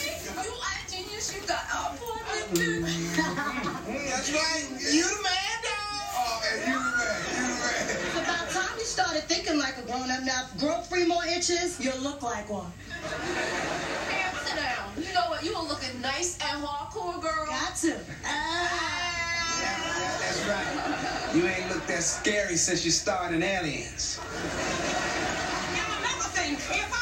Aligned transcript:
right. 4.32 4.68
You 4.80 5.04
the 5.04 5.20
man, 5.22 5.60
dog. 5.62 6.08
Oh, 6.16 6.40
man, 6.40 6.56
you 6.68 6.80
the. 6.80 7.12
You 7.36 7.44
the 7.44 7.68
man. 7.68 7.86
It's 7.90 8.16
about 8.16 8.50
time 8.50 8.78
you 8.80 8.86
started 8.86 9.24
thinking 9.24 9.58
like 9.58 9.78
a 9.78 9.82
grown 9.82 10.10
up. 10.10 10.24
Now, 10.24 10.48
grow 10.58 10.82
three 10.84 11.06
more 11.06 11.26
inches, 11.26 11.80
you'll 11.82 11.98
look 12.00 12.22
like 12.22 12.50
one. 12.50 12.72
Hey, 14.10 14.32
sit 14.46 14.56
down. 14.56 14.94
You 14.98 15.14
know 15.14 15.28
what? 15.28 15.44
You 15.44 15.54
were 15.54 15.68
looking 15.68 16.00
nice 16.00 16.38
and 16.40 16.64
hardcore, 16.64 17.20
girl. 17.22 17.46
Got 17.48 17.76
to. 17.78 18.00
That's 20.22 20.42
right. 20.48 21.36
You 21.36 21.46
ain't 21.46 21.68
looked 21.70 21.88
that 21.90 22.04
scary 22.04 22.56
since 22.56 22.86
you 22.86 22.92
started 22.92 23.44
Aliens. 23.44 24.20
Now 25.74 25.98
another 26.00 26.30
thing, 26.30 26.54
if 26.54 26.94
I 26.94 27.01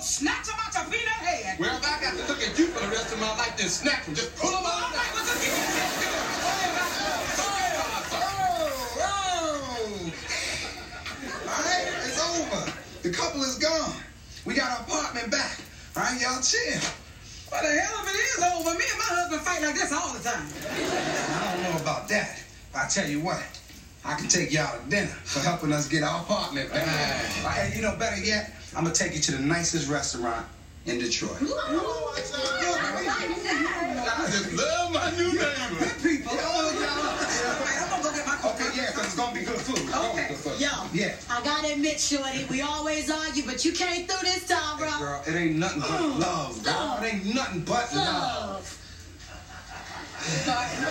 of 0.00 0.08
yours, 0.08 0.20
I'm 0.20 0.32
gonna 0.32 0.36
snatch 0.36 0.46
them 0.48 0.56
out 0.58 0.72
your 0.74 0.84
and 0.84 1.26
head. 1.26 1.58
Well, 1.60 1.76
if 1.76 1.84
I 1.84 2.00
got 2.00 2.16
to 2.16 2.24
look 2.28 2.42
at 2.42 2.58
you 2.58 2.66
for 2.68 2.80
the 2.80 2.90
rest 2.90 3.12
of 3.12 3.20
my 3.20 3.36
life, 3.36 3.56
then 3.56 3.68
snatch 3.68 4.06
them. 4.06 4.14
Just 4.14 4.34
pull 4.36 4.50
them 4.50 4.64
All 4.64 4.66
out. 4.66 4.94
right, 4.94 5.10
well, 5.14 5.24
just 5.24 5.44
give 5.44 5.52
me 5.52 5.60
this. 5.60 6.00
Give. 6.00 6.16
All 11.50 11.64
right, 11.64 11.86
it's 12.06 12.20
over. 12.20 12.72
The 13.02 13.10
couple 13.10 13.42
is 13.42 13.58
gone. 13.58 13.96
We 14.44 14.54
got 14.54 14.70
our 14.70 14.86
apartment 14.86 15.30
back. 15.30 15.60
All 15.96 16.02
right, 16.02 16.20
y'all 16.20 16.40
chill. 16.40 16.80
What 17.50 17.62
the 17.62 17.68
hell 17.68 18.04
if 18.04 18.08
it 18.08 18.16
is 18.16 18.42
over? 18.46 18.78
Me 18.78 18.84
and 18.86 18.98
my 18.98 19.10
husband 19.10 19.42
fight 19.42 19.62
like 19.62 19.74
this 19.74 19.92
all 19.92 20.12
the 20.14 20.22
time. 20.22 20.46
I 20.46 21.54
don't 21.54 21.62
know 21.64 21.76
about 21.82 22.08
that. 22.08 22.38
But 22.72 22.82
I 22.84 22.88
tell 22.88 23.08
you 23.08 23.20
what, 23.20 23.42
I 24.04 24.14
can 24.14 24.28
take 24.28 24.52
y'all 24.52 24.78
to 24.78 24.88
dinner 24.88 25.08
for 25.08 25.40
helping 25.40 25.72
us 25.72 25.88
get 25.88 26.04
our 26.04 26.20
apartment 26.22 26.70
back. 26.70 27.26
All 27.42 27.50
right, 27.50 27.74
you 27.74 27.82
know, 27.82 27.96
better 27.98 28.22
yet, 28.22 28.54
I'm 28.76 28.84
gonna 28.84 28.94
take 28.94 29.14
you 29.14 29.20
to 29.20 29.32
the 29.32 29.40
nicest 29.42 29.88
restaurant 29.90 30.46
in 30.86 30.98
Detroit. 30.98 31.36
Oh, 31.42 32.14
I 32.16 32.20
just 34.30 34.52
love 34.52 34.92
my 34.92 35.10
new 35.16 35.32
neighbor. 35.32 35.78
Good 35.78 36.02
people. 36.02 36.36
Come 36.36 36.66
on, 36.66 36.74
y'all. 36.74 36.84
All 36.84 37.16
right, 37.60 37.82
I'm 37.82 37.90
gonna 37.90 38.02
go 38.02 38.12
get 38.14 38.26
my 38.26 38.36
coat. 38.36 38.54
Okay, 38.54 38.70
yeah, 38.76 38.86
because 38.90 39.06
it's 39.06 39.16
gonna 39.16 39.34
be 39.34 39.42
good 39.44 39.58
food. 39.60 39.78
It's 39.78 39.90
gonna 39.90 40.14
be 40.22 40.28
good 40.28 40.36
food. 40.36 40.60
Yo, 40.60 40.68
Yeah. 40.94 41.16
I 41.28 41.42
gotta 41.42 41.72
admit, 41.72 42.00
Shorty, 42.00 42.46
we 42.48 42.62
always 42.62 43.10
argue, 43.10 43.44
but 43.44 43.64
you 43.64 43.72
came 43.72 44.06
through 44.06 44.22
this 44.28 44.46
time, 44.46 44.78
Hey, 44.78 44.84
bro. 44.88 44.98
girl, 44.98 45.22
it 45.26 45.34
ain't 45.34 45.56
nothing 45.56 45.80
but 45.80 45.90
mm. 45.90 46.18
love, 46.20 46.62
girl. 46.64 46.74
Love. 46.74 47.02
It 47.04 47.14
ain't 47.14 47.34
nothing 47.34 47.60
but 47.62 47.94
love. 47.94 48.86
Love. 50.46 50.86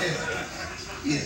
Yeah. 0.00 0.46
Yeah, 1.02 1.20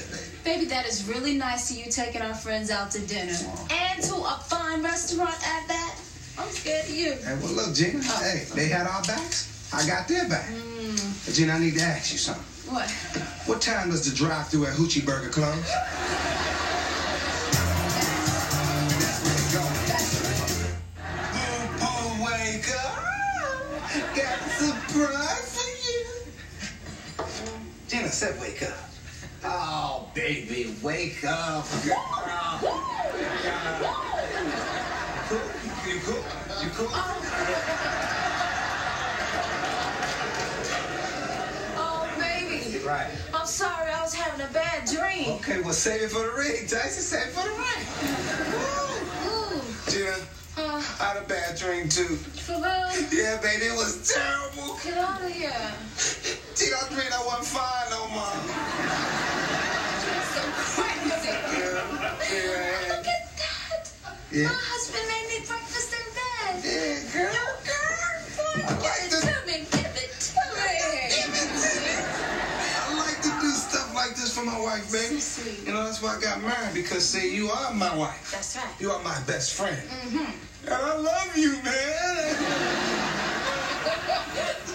baby. 0.44 0.66
That 0.66 0.86
is 0.86 1.08
really 1.08 1.36
nice 1.36 1.70
of 1.70 1.78
you 1.78 1.90
taking 1.90 2.22
our 2.22 2.34
friends 2.34 2.70
out 2.70 2.90
to 2.92 3.00
dinner. 3.00 3.34
And 3.70 4.02
to 4.04 4.14
a 4.14 4.38
fine 4.44 4.82
restaurant 4.82 5.34
at 5.34 5.66
that. 5.68 5.96
I'm 6.38 6.48
scared 6.50 6.84
of 6.84 6.94
you. 6.94 7.12
Hey, 7.12 7.38
well, 7.42 7.52
look, 7.52 7.74
Gina. 7.74 8.00
Oh. 8.02 8.22
Hey, 8.22 8.44
they 8.54 8.68
had 8.68 8.86
our 8.86 9.02
backs. 9.02 9.72
I 9.72 9.86
got 9.86 10.06
their 10.06 10.28
back. 10.28 10.48
But, 11.24 11.34
Gina, 11.34 11.54
I 11.54 11.58
need 11.58 11.74
to 11.74 11.82
ask 11.82 12.12
you 12.12 12.18
something. 12.18 12.44
What? 12.72 12.90
What 13.46 13.60
time 13.60 13.90
does 13.90 14.08
the 14.08 14.14
drive 14.14 14.48
through 14.48 14.66
at 14.66 14.74
Hoochie 14.74 15.04
Burger 15.04 15.28
close? 15.30 15.54
Boom, 21.34 21.68
boom, 21.78 22.20
wake 22.24 22.68
up. 22.84 23.04
Got 24.14 24.40
a 24.40 24.48
surprise 24.50 25.50
for 25.56 25.68
you. 27.22 27.64
Gina 27.88 28.08
said 28.08 28.40
wake 28.40 28.62
up. 28.62 28.93
Oh, 29.44 30.08
baby, 30.14 30.74
wake 30.82 31.22
up, 31.24 31.66
girl. 31.84 32.60
You 35.86 36.00
cool? 36.00 36.24
You 36.62 36.70
cool? 36.70 36.88
Oh, 41.76 42.08
baby. 42.18 42.78
Right. 42.84 43.10
I'm 43.34 43.46
sorry. 43.46 43.90
I 43.90 44.00
was 44.02 44.14
having 44.14 44.40
a 44.46 44.50
bad 44.52 44.88
dream. 44.88 45.28
Okay, 45.40 45.60
well, 45.60 45.72
save 45.72 46.02
it 46.02 46.10
for 46.10 46.22
the 46.22 46.32
ring, 46.36 46.66
Tyson. 46.66 47.02
Save 47.02 47.28
it 47.28 47.32
for 47.32 47.42
the 47.42 47.54
ring. 47.54 47.86
Ooh. 49.28 49.90
Gina, 49.90 50.16
Uh, 50.56 50.80
I 51.00 51.04
had 51.04 51.16
a 51.16 51.26
bad 51.26 51.58
dream, 51.58 51.88
too. 51.88 52.16
for 52.16 52.52
real? 52.54 52.62
Yeah, 53.12 53.40
baby, 53.42 53.66
it 53.66 53.74
was 53.76 54.08
terrible. 54.12 54.78
Get 54.84 54.96
out 54.98 55.20
of 55.22 55.28
here. 55.30 55.50
Gina, 56.54 56.76
I 56.76 56.88
dreamed 56.94 57.12
I 57.12 57.24
wasn't 57.26 57.46
fine 57.46 57.90
no 57.90 58.08
more. 58.08 58.63
Yeah. 64.34 64.50
My 64.50 64.58
husband 64.58 65.06
made 65.06 65.26
me 65.30 65.38
breakfast 65.46 65.94
in 65.94 66.06
bed. 66.10 66.58
Yeah, 66.66 66.98
girl. 67.14 67.48
Girl. 67.62 68.18
Boy, 68.34 68.66
I 68.66 68.74
like 68.82 69.06
give 69.06 69.14
it 69.14 69.22
to 69.22 69.34
me. 69.46 69.56
Give 69.70 69.94
it 69.94 70.10
to 70.10 70.42
me. 70.58 70.74
I 72.82 72.98
like 72.98 73.20
to 73.22 73.30
do 73.40 73.50
stuff 73.54 73.94
like 73.94 74.10
this 74.18 74.36
for 74.36 74.44
my 74.44 74.58
wife, 74.60 74.90
baby. 74.90 75.20
So 75.20 75.42
sweet. 75.42 75.66
You 75.66 75.72
know, 75.72 75.84
that's 75.84 76.02
why 76.02 76.16
I 76.16 76.20
got 76.20 76.42
married, 76.42 76.74
because, 76.74 77.06
see, 77.08 77.34
you 77.34 77.48
are 77.48 77.72
my 77.74 77.94
wife. 77.96 78.30
That's 78.32 78.56
right. 78.56 78.74
You 78.80 78.90
are 78.90 79.02
my 79.02 79.18
best 79.26 79.54
friend. 79.54 79.78
Mm-hmm. 79.78 80.66
And 80.66 80.74
I 80.74 80.96
love 80.96 81.36
you, 81.36 81.52
man. 81.62 82.34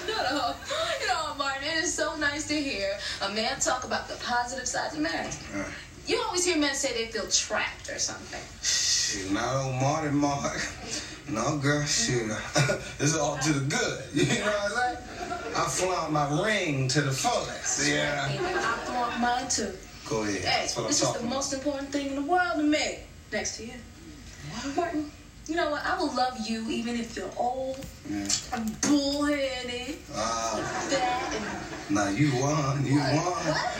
Shut 0.09 0.25
up. 0.33 0.59
You 1.01 1.07
know, 1.07 1.33
Martin, 1.37 1.63
it 1.63 1.83
is 1.83 1.93
so 1.93 2.15
nice 2.17 2.47
to 2.47 2.55
hear 2.61 2.97
a 3.21 3.29
man 3.33 3.59
talk 3.59 3.83
about 3.83 4.07
the 4.07 4.15
positive 4.15 4.67
sides 4.67 4.95
of 4.95 5.01
marriage. 5.01 5.35
Uh, 5.55 5.63
You 6.07 6.21
always 6.25 6.45
hear 6.45 6.57
men 6.57 6.73
say 6.75 6.93
they 6.93 7.11
feel 7.11 7.27
trapped 7.27 7.89
or 7.89 7.99
something. 7.99 8.41
Not 9.31 9.55
old 9.65 9.75
Marty 9.75 10.11
Mark. 10.11 10.61
No, 11.29 11.57
girl, 11.57 11.83
shoot. 11.85 12.31
it's 12.99 13.15
all 13.17 13.37
to 13.37 13.53
the 13.53 13.65
good. 13.75 14.03
You 14.13 14.25
know 14.39 14.45
what 14.45 14.71
I'm 14.71 14.71
saying? 14.71 15.53
I 15.55 15.63
flaunt 15.67 16.11
my 16.11 16.43
ring 16.43 16.87
to 16.89 17.01
the 17.01 17.11
fullest. 17.11 17.87
Yeah. 17.89 18.27
I 18.29 18.77
flaunt 18.85 19.19
mine 19.19 19.47
too. 19.49 19.71
Go 20.07 20.23
ahead. 20.23 20.41
Hey, 20.43 20.67
what 20.75 20.87
this 20.87 21.01
is 21.03 21.11
the 21.13 21.19
about. 21.19 21.29
most 21.29 21.53
important 21.53 21.89
thing 21.91 22.07
in 22.07 22.15
the 22.15 22.21
world 22.21 22.55
to 22.57 22.63
me. 22.63 22.99
Next 23.31 23.57
to 23.57 23.65
you. 23.65 23.73
Martin, 24.75 25.11
you 25.47 25.55
know 25.55 25.69
what? 25.71 25.85
I 25.85 25.97
will 25.97 26.13
love 26.15 26.37
you 26.47 26.67
even 26.69 26.95
if 26.95 27.15
you're 27.15 27.29
old, 27.37 27.83
Yeah. 28.09 28.27
and 28.53 28.81
bullheaded, 28.81 29.97
Uh, 30.15 30.57
fat, 30.89 31.33
and 31.35 31.95
now 31.95 32.09
you 32.09 32.31
won. 32.41 32.85
You 32.85 32.99
what? 32.99 33.13
won. 33.13 33.53
What? 33.53 33.75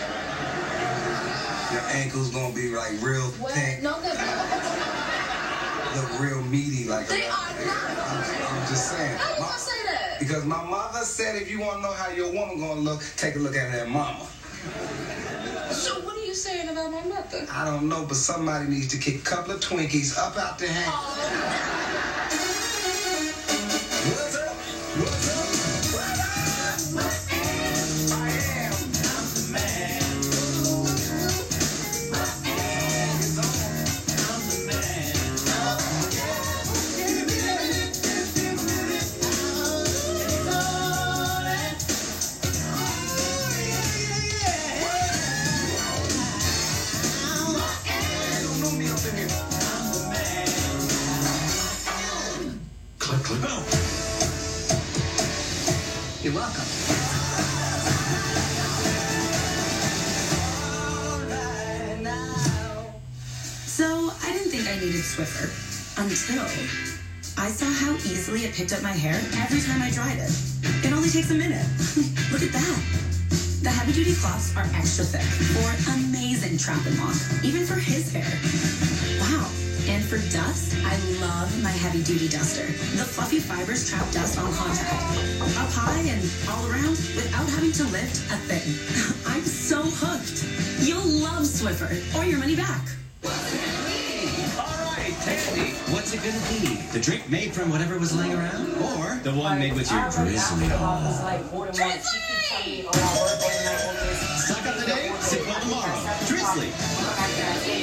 Your 1.73 1.81
ankles 2.01 2.29
gonna 2.31 2.53
be 2.53 2.69
like 2.75 2.91
real 3.01 3.21
What? 3.41 3.53
thick, 3.53 3.81
No, 3.83 3.91
not. 3.91 4.01
Look 6.01 6.19
real 6.19 6.41
meaty. 6.43 6.85
Like 6.87 7.07
They 7.07 7.25
a, 7.25 7.29
are 7.29 7.65
not. 7.65 7.89
I'm, 8.07 8.57
I'm 8.57 8.67
just 8.67 8.91
saying. 8.91 9.17
How 9.17 9.33
you 9.35 9.41
My- 9.41 9.47
gonna 9.47 9.59
say 9.59 9.83
that? 9.85 10.19
because 10.19 10.45
my 10.45 10.63
mother 10.63 10.99
said 11.05 11.41
if 11.41 11.49
you 11.49 11.59
want 11.59 11.77
to 11.77 11.81
know 11.81 11.93
how 11.93 12.09
your 12.09 12.31
woman 12.31 12.59
gonna 12.59 12.79
look, 12.81 13.03
take 13.17 13.35
a 13.35 13.39
look 13.39 13.55
at 13.55 13.69
her 13.71 13.85
mama. 13.87 14.27
So 15.71 15.99
what 16.01 16.17
are 16.17 16.25
you 16.25 16.33
saying 16.33 16.69
about 16.69 16.91
my 16.91 17.01
mother? 17.03 17.45
I 17.51 17.63
don't 17.65 17.87
know, 17.87 18.05
but 18.05 18.17
somebody 18.17 18.67
needs 18.67 18.87
to 18.87 18.97
kick 18.97 19.15
a 19.15 19.19
couple 19.19 19.53
of 19.53 19.59
Twinkies 19.61 20.17
up 20.17 20.37
out 20.37 20.57
the 20.59 20.67
hand. 20.67 20.91
Oh, 20.93 21.75
picked 68.59 68.73
up 68.73 68.83
my 68.83 68.91
hair 68.91 69.15
every 69.39 69.61
time 69.61 69.81
I 69.81 69.89
dried 69.89 70.19
it. 70.19 70.27
It 70.83 70.91
only 70.91 71.07
takes 71.07 71.31
a 71.31 71.33
minute. 71.33 71.63
Look 72.27 72.43
at 72.43 72.51
that. 72.51 72.79
The 73.63 73.69
heavy 73.71 73.93
duty 73.93 74.13
cloths 74.15 74.51
are 74.57 74.67
extra 74.75 75.05
thick 75.05 75.23
for 75.55 75.71
amazing 75.95 76.57
trap 76.57 76.85
and 76.85 76.99
lock, 76.99 77.15
even 77.41 77.63
for 77.63 77.79
his 77.79 78.11
hair. 78.11 78.27
Wow. 79.23 79.47
And 79.87 80.03
for 80.03 80.19
dust, 80.35 80.75
I 80.83 80.91
love 81.23 81.47
my 81.63 81.71
heavy 81.71 82.03
duty 82.03 82.27
duster. 82.27 82.67
The 82.99 83.07
fluffy 83.07 83.39
fibers 83.39 83.89
trap 83.89 84.11
dust 84.11 84.37
on 84.37 84.51
contact. 84.51 84.91
Up 85.55 85.71
high 85.71 86.03
and 86.11 86.19
all 86.51 86.67
around 86.67 86.99
without 87.15 87.47
having 87.55 87.71
to 87.79 87.85
lift 87.95 88.27
a 88.27 88.37
thing. 88.43 88.67
I'm 89.33 89.47
so 89.47 89.79
hooked. 89.87 90.43
You'll 90.83 91.23
love 91.23 91.47
Swiffer 91.47 91.95
or 92.19 92.25
your 92.25 92.39
money 92.39 92.57
back. 92.57 92.83
All 95.29 95.35
right, 95.37 95.69
what's 95.93 96.09
it 96.09 96.25
gonna 96.25 96.41
be? 96.49 96.81
The 96.89 96.97
drink 96.99 97.29
made 97.29 97.53
from 97.53 97.69
whatever 97.69 97.99
was 97.99 98.17
laying 98.17 98.33
around? 98.33 98.65
Or 98.97 99.21
the 99.21 99.29
one 99.29 99.59
made 99.59 99.77
with 99.77 99.85
your 99.91 100.01
Drizly 100.09 100.73
on? 100.73 101.05
Oh, 101.05 101.13
Suck 104.41 104.65
up 104.65 104.73
today, 104.81 105.13
sip 105.21 105.45
well 105.45 105.61
tomorrow. 105.61 105.93
Drizly. 106.25 106.73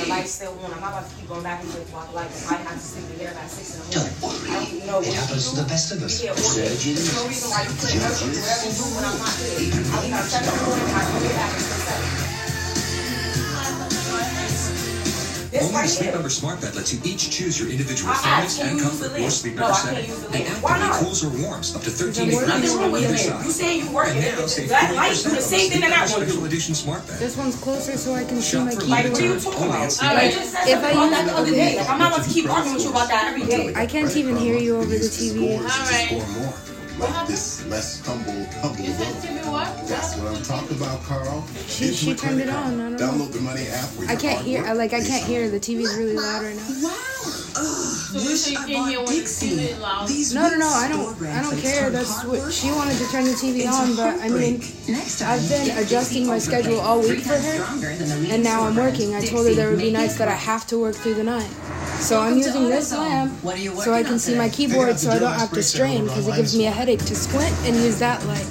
The 0.02 0.10
light's 0.10 0.32
still 0.32 0.58
on. 0.58 0.72
I'm 0.72 0.78
about 0.78 1.08
to 1.08 1.14
keep 1.14 1.28
going 1.28 1.44
back 1.44 1.62
and 1.62 1.70
forth 1.70 1.86
while 1.94 2.06
the 2.10 2.14
light. 2.18 2.34
I 2.50 2.54
have 2.66 2.74
to 2.74 2.78
sleep 2.82 3.14
in 3.14 3.18
there 3.22 3.30
by 3.32 3.46
six 3.46 3.78
in 3.78 3.82
the 3.94 4.10
morning. 4.26 4.50
I 4.50 4.66
don't 4.66 4.86
know. 4.90 4.98
It 5.06 5.14
happens 5.14 5.50
to 5.50 5.62
the 5.62 5.68
best 5.68 5.92
of 5.92 6.02
us. 6.02 6.18
Yeah, 6.18 6.34
well, 6.34 6.50
there's 6.50 7.14
no 7.14 7.30
This 15.56 15.64
Only 15.64 15.75
right 15.75 15.82
the 15.82 15.88
Sleep 15.88 16.04
here. 16.04 16.12
Number 16.12 16.28
Smart 16.28 16.60
Bed 16.60 16.75
lets 16.76 16.92
you 16.92 17.00
each 17.02 17.30
choose 17.30 17.58
your 17.58 17.68
individual 17.70 18.12
I- 18.12 18.14
I 18.14 18.44
favorite 18.44 18.56
can't 18.56 18.70
and 18.72 18.80
comfort 18.82 19.12
lamp. 19.12 19.25
or 19.25 19.30
sleep 19.30 19.54
number 19.56 19.72
I 19.72 19.76
can't 19.76 19.88
setting. 19.88 20.10
use 20.10 20.20
the 20.20 20.28
The 20.28 20.46
app 20.46 20.62
Why 20.62 20.98
cools 21.00 21.24
or 21.24 21.31
warms 21.40 21.74
up 21.74 21.83
to 21.85 21.90
13 21.90 22.28
degrees 22.28 22.46
nothing 22.48 22.76
wrong 22.76 22.92
with 22.92 23.04
on 23.09 23.14
either 23.16 23.31
lamp. 23.33 23.44
You 23.46 23.50
side. 23.52 23.61
saying 23.64 23.78
you 23.81 23.90
working. 23.90 24.16
And 24.22 24.37
now 24.37 24.46
That 24.46 24.94
light 24.94 25.12
40% 25.16 25.37
the 25.37 25.40
same 25.42 25.70
thing 25.70 25.81
that 25.81 25.92
I 25.92 25.98
want 26.00 26.11
Special. 26.28 26.44
Edition 26.44 26.74
Smart 26.74 27.07
Bed. 27.07 27.18
This 27.18 27.37
one's 27.37 27.57
closer 27.57 27.96
so 27.96 28.14
I 28.14 28.24
can 28.24 28.42
see 28.42 28.59
my 28.59 28.70
for 28.70 28.81
Like, 28.85 29.04
what 29.09 29.18
are 29.18 29.22
you 29.24 29.28
limited 29.31 29.44
talking 29.44 29.64
about? 29.64 30.02
Like, 30.02 30.33
just 30.35 30.52
said 30.52 30.68
If 30.68 30.85
I 30.85 30.90
about 30.90 31.02
use- 31.02 31.11
that 31.16 31.24
the 31.26 31.37
other 31.37 31.50
day. 31.50 31.76
Like, 31.78 31.88
I'm 31.88 31.98
not 31.98 32.12
about 32.12 32.24
to 32.28 32.31
keep 32.35 32.50
arguing 32.50 32.74
with 32.76 32.85
you 32.85 32.90
about 32.90 33.09
that 33.09 33.24
every 33.28 33.44
day. 33.46 33.72
I 33.74 33.87
can't 33.87 34.14
even 34.16 34.37
hear 34.37 34.57
you 34.59 34.76
over 34.76 34.87
the 34.87 35.09
TV. 35.09 35.57
Score 36.07 36.26
more. 36.37 36.54
Like 36.98 37.26
this 37.28 37.56
less 37.68 38.05
humble, 38.05 38.44
humble 38.61 38.85
road. 38.85 39.87
That's 39.87 40.16
what 40.16 40.35
I'm 40.35 40.42
talking 40.42 40.76
about, 40.76 41.02
Carl. 41.02 41.46
She 41.66 41.92
she 41.92 42.14
turned 42.14 42.40
it 42.40 42.48
on. 42.48 42.74
I 42.74 42.76
don't 42.76 42.92
know. 42.92 42.98
Download 42.98 43.33
the 43.33 43.40
Money 43.40 43.66
app. 43.68 43.88
Where 43.96 44.09
I 44.09 44.16
can't 44.16 44.44
hear. 44.44 44.64
like. 44.74 44.92
I 44.92 45.02
can't 45.02 45.24
hear. 45.24 45.48
The 45.48 45.61
TV's 45.61 45.96
really 45.96 46.16
loud 46.16 46.42
right 46.42 46.57
now. 46.57 46.66
Wish 48.12 48.55
I 48.55 48.72
bought 48.72 49.09
Dixie. 49.09 49.74
These 50.07 50.35
No, 50.35 50.48
no, 50.48 50.57
no. 50.57 50.68
I 50.68 50.88
don't. 50.88 51.22
I 51.22 51.42
don't 51.42 51.59
care. 51.61 51.90
That's 51.90 52.24
what 52.24 52.52
she 52.52 52.70
wanted 52.72 52.98
to 52.98 53.07
turn 53.11 53.24
the 53.24 53.33
TV 53.33 53.61
into 53.61 53.68
on. 53.68 53.96
But 53.96 54.20
I 54.20 54.29
mean. 54.29 54.61
Next 54.88 55.18
time, 55.20 55.38
I've 55.38 55.48
been 55.48 55.79
adjusting 55.79 56.26
my 56.26 56.38
schedule 56.38 56.81
all 56.81 57.00
week 57.00 57.20
for 57.20 57.31
her, 57.31 57.37
times 57.37 57.64
stronger 57.64 57.96
than 57.96 58.09
the 58.09 58.16
leading 58.16 58.33
and 58.33 58.44
now 58.44 58.62
I'm 58.62 58.76
working. 58.76 59.14
I 59.14 59.20
told 59.20 59.46
her 59.46 59.50
Dixie, 59.50 59.55
there 59.57 59.70
would 59.70 59.79
be 59.79 59.85
make 59.87 59.94
nights 59.94 60.16
that 60.18 60.29
I 60.29 60.35
have 60.35 60.66
to 60.68 60.79
work 60.79 60.94
through 60.94 61.14
the 61.14 61.24
night. 61.24 61.50
So 62.00 62.20
I'm 62.20 62.37
using 62.37 62.68
this 62.68 62.92
lamp 62.92 63.32
What 63.42 63.56
are 63.56 63.61
you 63.61 63.74
so 63.74 63.92
I 63.92 64.02
can 64.02 64.12
on 64.12 64.18
see 64.18 64.37
my 64.37 64.48
keyboard, 64.48 64.98
so 64.98 65.11
I 65.11 65.18
don't 65.18 65.32
have 65.32 65.50
to 65.52 65.62
strain 65.62 66.04
because 66.04 66.28
it 66.28 66.37
gives 66.37 66.56
me 66.56 66.66
a 66.66 66.70
headache 66.70 67.04
to 67.04 67.16
squint 67.16 67.54
and 67.64 67.74
use 67.76 67.98
that 67.98 68.24
light. 68.26 68.46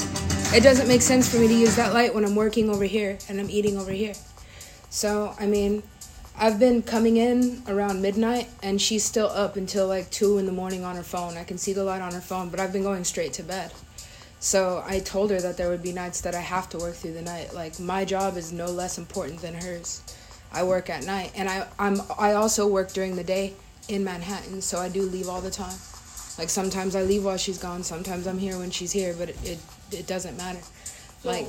It 0.54 0.62
doesn't 0.62 0.88
make 0.88 1.02
sense 1.02 1.30
for 1.30 1.38
me 1.38 1.48
to 1.48 1.54
use 1.54 1.76
that 1.78 1.94
light 1.94 2.14
when 2.14 2.26
I'm 2.26 2.36
working 2.36 2.70
over 2.70 2.84
here 2.84 3.18
and 3.30 3.40
I'm 3.40 3.50
eating 3.50 3.78
over 3.78 3.92
here. 3.92 4.14
So 4.90 5.34
I 5.40 5.46
mean, 5.46 5.84
I've 6.38 6.60
been 6.60 6.82
coming 6.82 7.16
in 7.16 7.64
around 7.68 8.02
midnight 8.02 8.50
and 8.62 8.82
she's 8.82 9.06
still 9.06 9.28
up 9.28 9.56
until 9.56 9.88
like 9.88 10.10
two 10.10 10.38
in 10.38 10.46
the 10.46 10.52
morning 10.52 10.84
on 10.84 10.98
her 10.98 11.04
phone. 11.04 11.38
I 11.38 11.46
can 11.46 11.58
see 11.58 11.72
the 11.72 11.84
light 11.84 12.02
on 12.02 12.14
her 12.14 12.22
phone, 12.22 12.50
but 12.50 12.60
I've 12.60 12.74
been 12.74 12.84
going 12.84 13.06
straight 13.06 13.32
to 13.34 13.44
bed. 13.44 13.72
So 14.40 14.84
I 14.86 15.00
told 15.00 15.32
her 15.32 15.40
that 15.40 15.56
there 15.56 15.70
would 15.70 15.82
be 15.82 15.94
nights 15.94 16.22
that 16.22 16.36
I 16.36 16.42
have 16.42 16.68
to 16.70 16.78
work 16.78 16.96
through 16.96 17.14
the 17.14 17.22
night. 17.22 17.54
Like 17.54 17.80
my 17.80 18.04
job 18.04 18.36
is 18.36 18.52
no 18.52 18.66
less 18.66 18.98
important 18.98 19.42
than 19.42 19.54
hers. 19.54 20.02
I 20.56 20.64
work 20.64 20.90
at 20.90 21.06
night 21.06 21.32
and 21.36 21.50
I 21.50 21.68
I'm 21.78 22.02
I 22.18 22.34
also 22.34 22.66
work 22.68 22.92
during 22.94 23.16
the 23.18 23.24
day 23.24 23.54
in 23.90 24.04
Manhattan, 24.04 24.62
so 24.62 24.80
I 24.80 24.90
do 24.90 25.02
leave 25.04 25.28
all 25.30 25.42
the 25.42 25.52
time. 25.52 25.78
Like 26.40 26.50
sometimes 26.50 26.96
I 26.96 27.04
leave 27.04 27.24
while 27.26 27.38
she's 27.38 27.58
gone, 27.58 27.84
sometimes 27.84 28.26
I'm 28.26 28.40
here 28.40 28.58
when 28.58 28.72
she's 28.72 28.92
here, 28.94 29.14
but 29.18 29.30
it 29.30 29.38
it, 29.44 29.60
it 29.92 30.08
doesn't 30.08 30.38
matter. 30.38 30.62
Like 31.24 31.48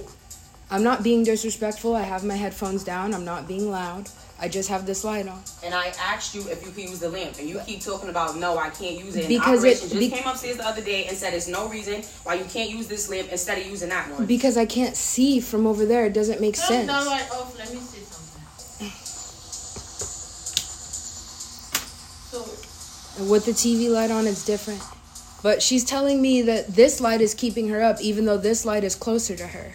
I'm 0.71 0.83
not 0.83 1.05
being 1.05 1.23
disrespectful. 1.23 1.95
I 1.95 2.03
have 2.03 2.25
my 2.25 2.35
headphones 2.35 2.83
down. 2.83 3.14
I'm 3.14 3.25
not 3.25 3.47
being 3.47 3.71
loud. 3.71 4.09
I 4.38 4.49
just 4.49 4.69
have 4.69 4.85
this 4.85 5.03
light 5.05 5.27
on. 5.29 5.40
And 5.64 5.73
I 5.73 5.95
asked 5.99 6.35
you 6.35 6.42
if 6.51 6.62
you 6.66 6.71
could 6.73 6.83
use 6.90 6.99
the 6.99 7.09
lamp, 7.09 7.38
and 7.38 7.49
you 7.49 7.59
keep 7.64 7.81
talking 7.81 8.11
about 8.11 8.37
no, 8.37 8.59
I 8.59 8.69
can't 8.71 8.99
use 8.99 9.14
it. 9.16 9.21
And 9.21 9.29
Because 9.29 9.64
it- 9.64 9.77
operation 9.79 9.88
just 9.88 10.01
be- 10.01 10.11
came 10.11 10.27
upstairs 10.27 10.57
the 10.59 10.66
other 10.66 10.83
day 10.83 11.07
and 11.07 11.16
said 11.16 11.33
there's 11.33 11.49
no 11.49 11.69
reason 11.69 12.03
why 12.25 12.35
you 12.35 12.45
can't 12.45 12.69
use 12.69 12.87
this 12.88 13.09
lamp 13.09 13.29
instead 13.31 13.59
of 13.59 13.66
using 13.66 13.88
that 13.90 14.11
one. 14.11 14.27
Because 14.27 14.57
I 14.59 14.66
can't 14.66 14.95
see 14.97 15.40
from 15.40 15.66
over 15.66 15.87
there. 15.87 16.05
It 16.07 16.12
doesn't 16.12 16.40
make 16.40 16.57
Turn 16.57 16.66
sense. 16.66 16.87
that 16.88 17.07
light 17.07 17.31
off. 17.31 17.57
Let 17.59 17.73
me 17.73 17.81
see 17.81 18.01
And 23.18 23.31
with 23.31 23.46
the 23.46 23.52
TV 23.52 23.90
light 23.90 24.11
on, 24.11 24.26
it's 24.26 24.44
different. 24.44 24.83
But 25.42 25.62
she's 25.62 25.85
telling 25.85 26.20
me 26.20 26.42
that 26.42 26.68
this 26.68 27.00
light 27.00 27.20
is 27.20 27.35
keeping 27.35 27.68
her 27.68 27.83
up, 27.83 28.00
even 28.00 28.24
though 28.24 28.38
this 28.38 28.64
light 28.64 28.85
is 28.85 28.94
closer 28.94 29.37
to 29.37 29.46
her. 29.46 29.72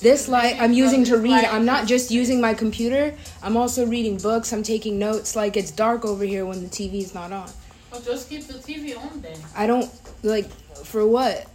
This 0.00 0.26
light 0.26 0.56
I'm 0.60 0.72
using 0.72 1.04
to 1.04 1.16
read. 1.16 1.44
I'm 1.44 1.64
not 1.64 1.86
just 1.86 2.10
using 2.10 2.40
my 2.40 2.54
computer. 2.54 3.14
I'm 3.40 3.56
also 3.56 3.86
reading 3.86 4.18
books. 4.18 4.52
I'm 4.52 4.64
taking 4.64 4.98
notes. 4.98 5.36
Like 5.36 5.56
it's 5.56 5.70
dark 5.70 6.04
over 6.04 6.24
here 6.24 6.44
when 6.44 6.62
the 6.62 6.68
TV's 6.68 7.14
not 7.14 7.30
on. 7.30 7.48
well, 7.92 8.00
just 8.00 8.28
keep 8.28 8.44
the 8.46 8.54
TV 8.54 8.98
on 8.98 9.20
then. 9.20 9.38
I 9.54 9.68
don't 9.68 9.88
like 10.24 10.50
for 10.84 11.06
what? 11.06 11.46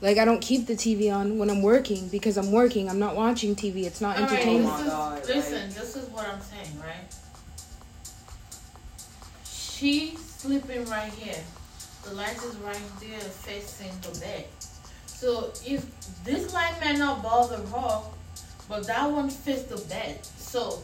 Like 0.00 0.18
I 0.18 0.24
don't 0.24 0.40
keep 0.40 0.66
the 0.66 0.74
TV 0.74 1.14
on 1.14 1.38
when 1.38 1.48
I'm 1.50 1.62
working 1.62 2.08
because 2.08 2.36
I'm 2.36 2.50
working. 2.50 2.88
I'm 2.90 2.98
not 2.98 3.14
watching 3.14 3.54
TV. 3.54 3.84
It's 3.84 4.00
not 4.00 4.16
All 4.16 4.24
right, 4.24 4.32
entertainment. 4.32 5.24
this 5.24 5.46
is, 5.46 5.52
listen, 5.52 5.68
this 5.68 5.96
is 5.96 6.08
what 6.08 6.26
I'm 6.26 6.40
saying, 6.40 6.80
right? 6.80 7.14
She's 9.46 10.23
sleeping 10.44 10.84
right 10.90 11.12
here. 11.14 11.42
The 12.04 12.14
light 12.14 12.36
is 12.36 12.54
right 12.56 12.86
there 13.00 13.18
facing 13.18 13.92
the 14.02 14.20
bed. 14.20 14.44
So 15.06 15.52
if 15.64 15.86
this 16.22 16.52
light 16.52 16.74
may 16.80 16.98
not 16.98 17.22
bother 17.22 17.56
her, 17.56 18.02
but 18.68 18.86
that 18.86 19.10
one 19.10 19.30
fits 19.30 19.62
the 19.62 19.78
bed. 19.88 20.18
So 20.36 20.82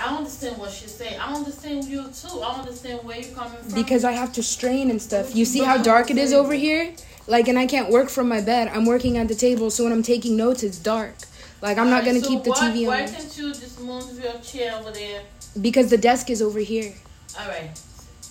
I 0.00 0.16
understand 0.16 0.58
what 0.58 0.72
she's 0.72 0.92
saying. 0.92 1.20
I 1.20 1.32
understand 1.34 1.84
you 1.84 2.08
too. 2.10 2.40
I 2.40 2.58
understand 2.58 3.04
where 3.04 3.20
you're 3.20 3.32
coming 3.32 3.58
from. 3.58 3.74
because 3.74 4.04
I 4.04 4.10
have 4.10 4.32
to 4.32 4.42
strain 4.42 4.90
and 4.90 5.00
stuff. 5.00 5.36
You 5.36 5.44
see 5.44 5.62
how 5.62 5.76
dark 5.80 6.10
it 6.10 6.18
is 6.18 6.32
over 6.32 6.54
here? 6.54 6.94
Like, 7.28 7.46
and 7.46 7.56
I 7.56 7.66
can't 7.66 7.90
work 7.90 8.10
from 8.10 8.28
my 8.28 8.40
bed. 8.40 8.68
I'm 8.74 8.86
working 8.86 9.18
at 9.18 9.28
the 9.28 9.36
table, 9.36 9.70
so 9.70 9.84
when 9.84 9.92
I'm 9.92 10.02
taking 10.02 10.36
notes, 10.36 10.64
it's 10.64 10.78
dark. 10.78 11.14
Like, 11.62 11.78
I'm 11.78 11.90
not 11.90 12.04
gonna 12.04 12.20
so 12.20 12.28
keep 12.28 12.42
the 12.42 12.50
why, 12.50 12.58
TV 12.58 12.86
Why 12.88 13.02
on 13.02 13.08
can't 13.08 13.38
you 13.38 13.48
just 13.54 13.80
move 13.80 14.22
your 14.22 14.38
chair 14.40 14.74
over 14.74 14.90
there? 14.90 15.22
because 15.60 15.88
the 15.90 15.96
desk 15.96 16.28
is 16.28 16.42
over 16.42 16.58
here. 16.58 16.92
All 17.40 17.48
right. 17.48 17.70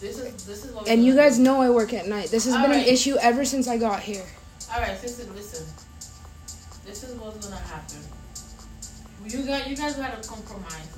This 0.03 0.19
is 0.19 0.45
this 0.45 0.65
is 0.65 0.71
what. 0.73 0.85
And 0.89 1.05
you 1.05 1.15
guys 1.15 1.39
know 1.39 1.61
I 1.61 1.69
work 1.69 1.93
at 1.93 2.07
night. 2.07 2.27
This 2.27 2.43
has 2.43 2.55
been 2.61 2.73
an 2.73 2.85
issue 2.85 3.15
ever 3.21 3.45
since 3.45 3.69
I 3.69 3.77
got 3.77 4.01
here. 4.01 4.25
All 4.73 4.81
right, 4.81 5.01
listen, 5.01 5.33
listen. 5.33 5.65
This 6.85 7.05
is 7.05 7.15
what's 7.15 7.47
gonna 7.47 7.55
happen. 7.55 7.99
You 9.25 9.43
got, 9.43 9.69
you 9.69 9.77
guys 9.77 9.95
gotta 9.95 10.27
compromise, 10.27 10.89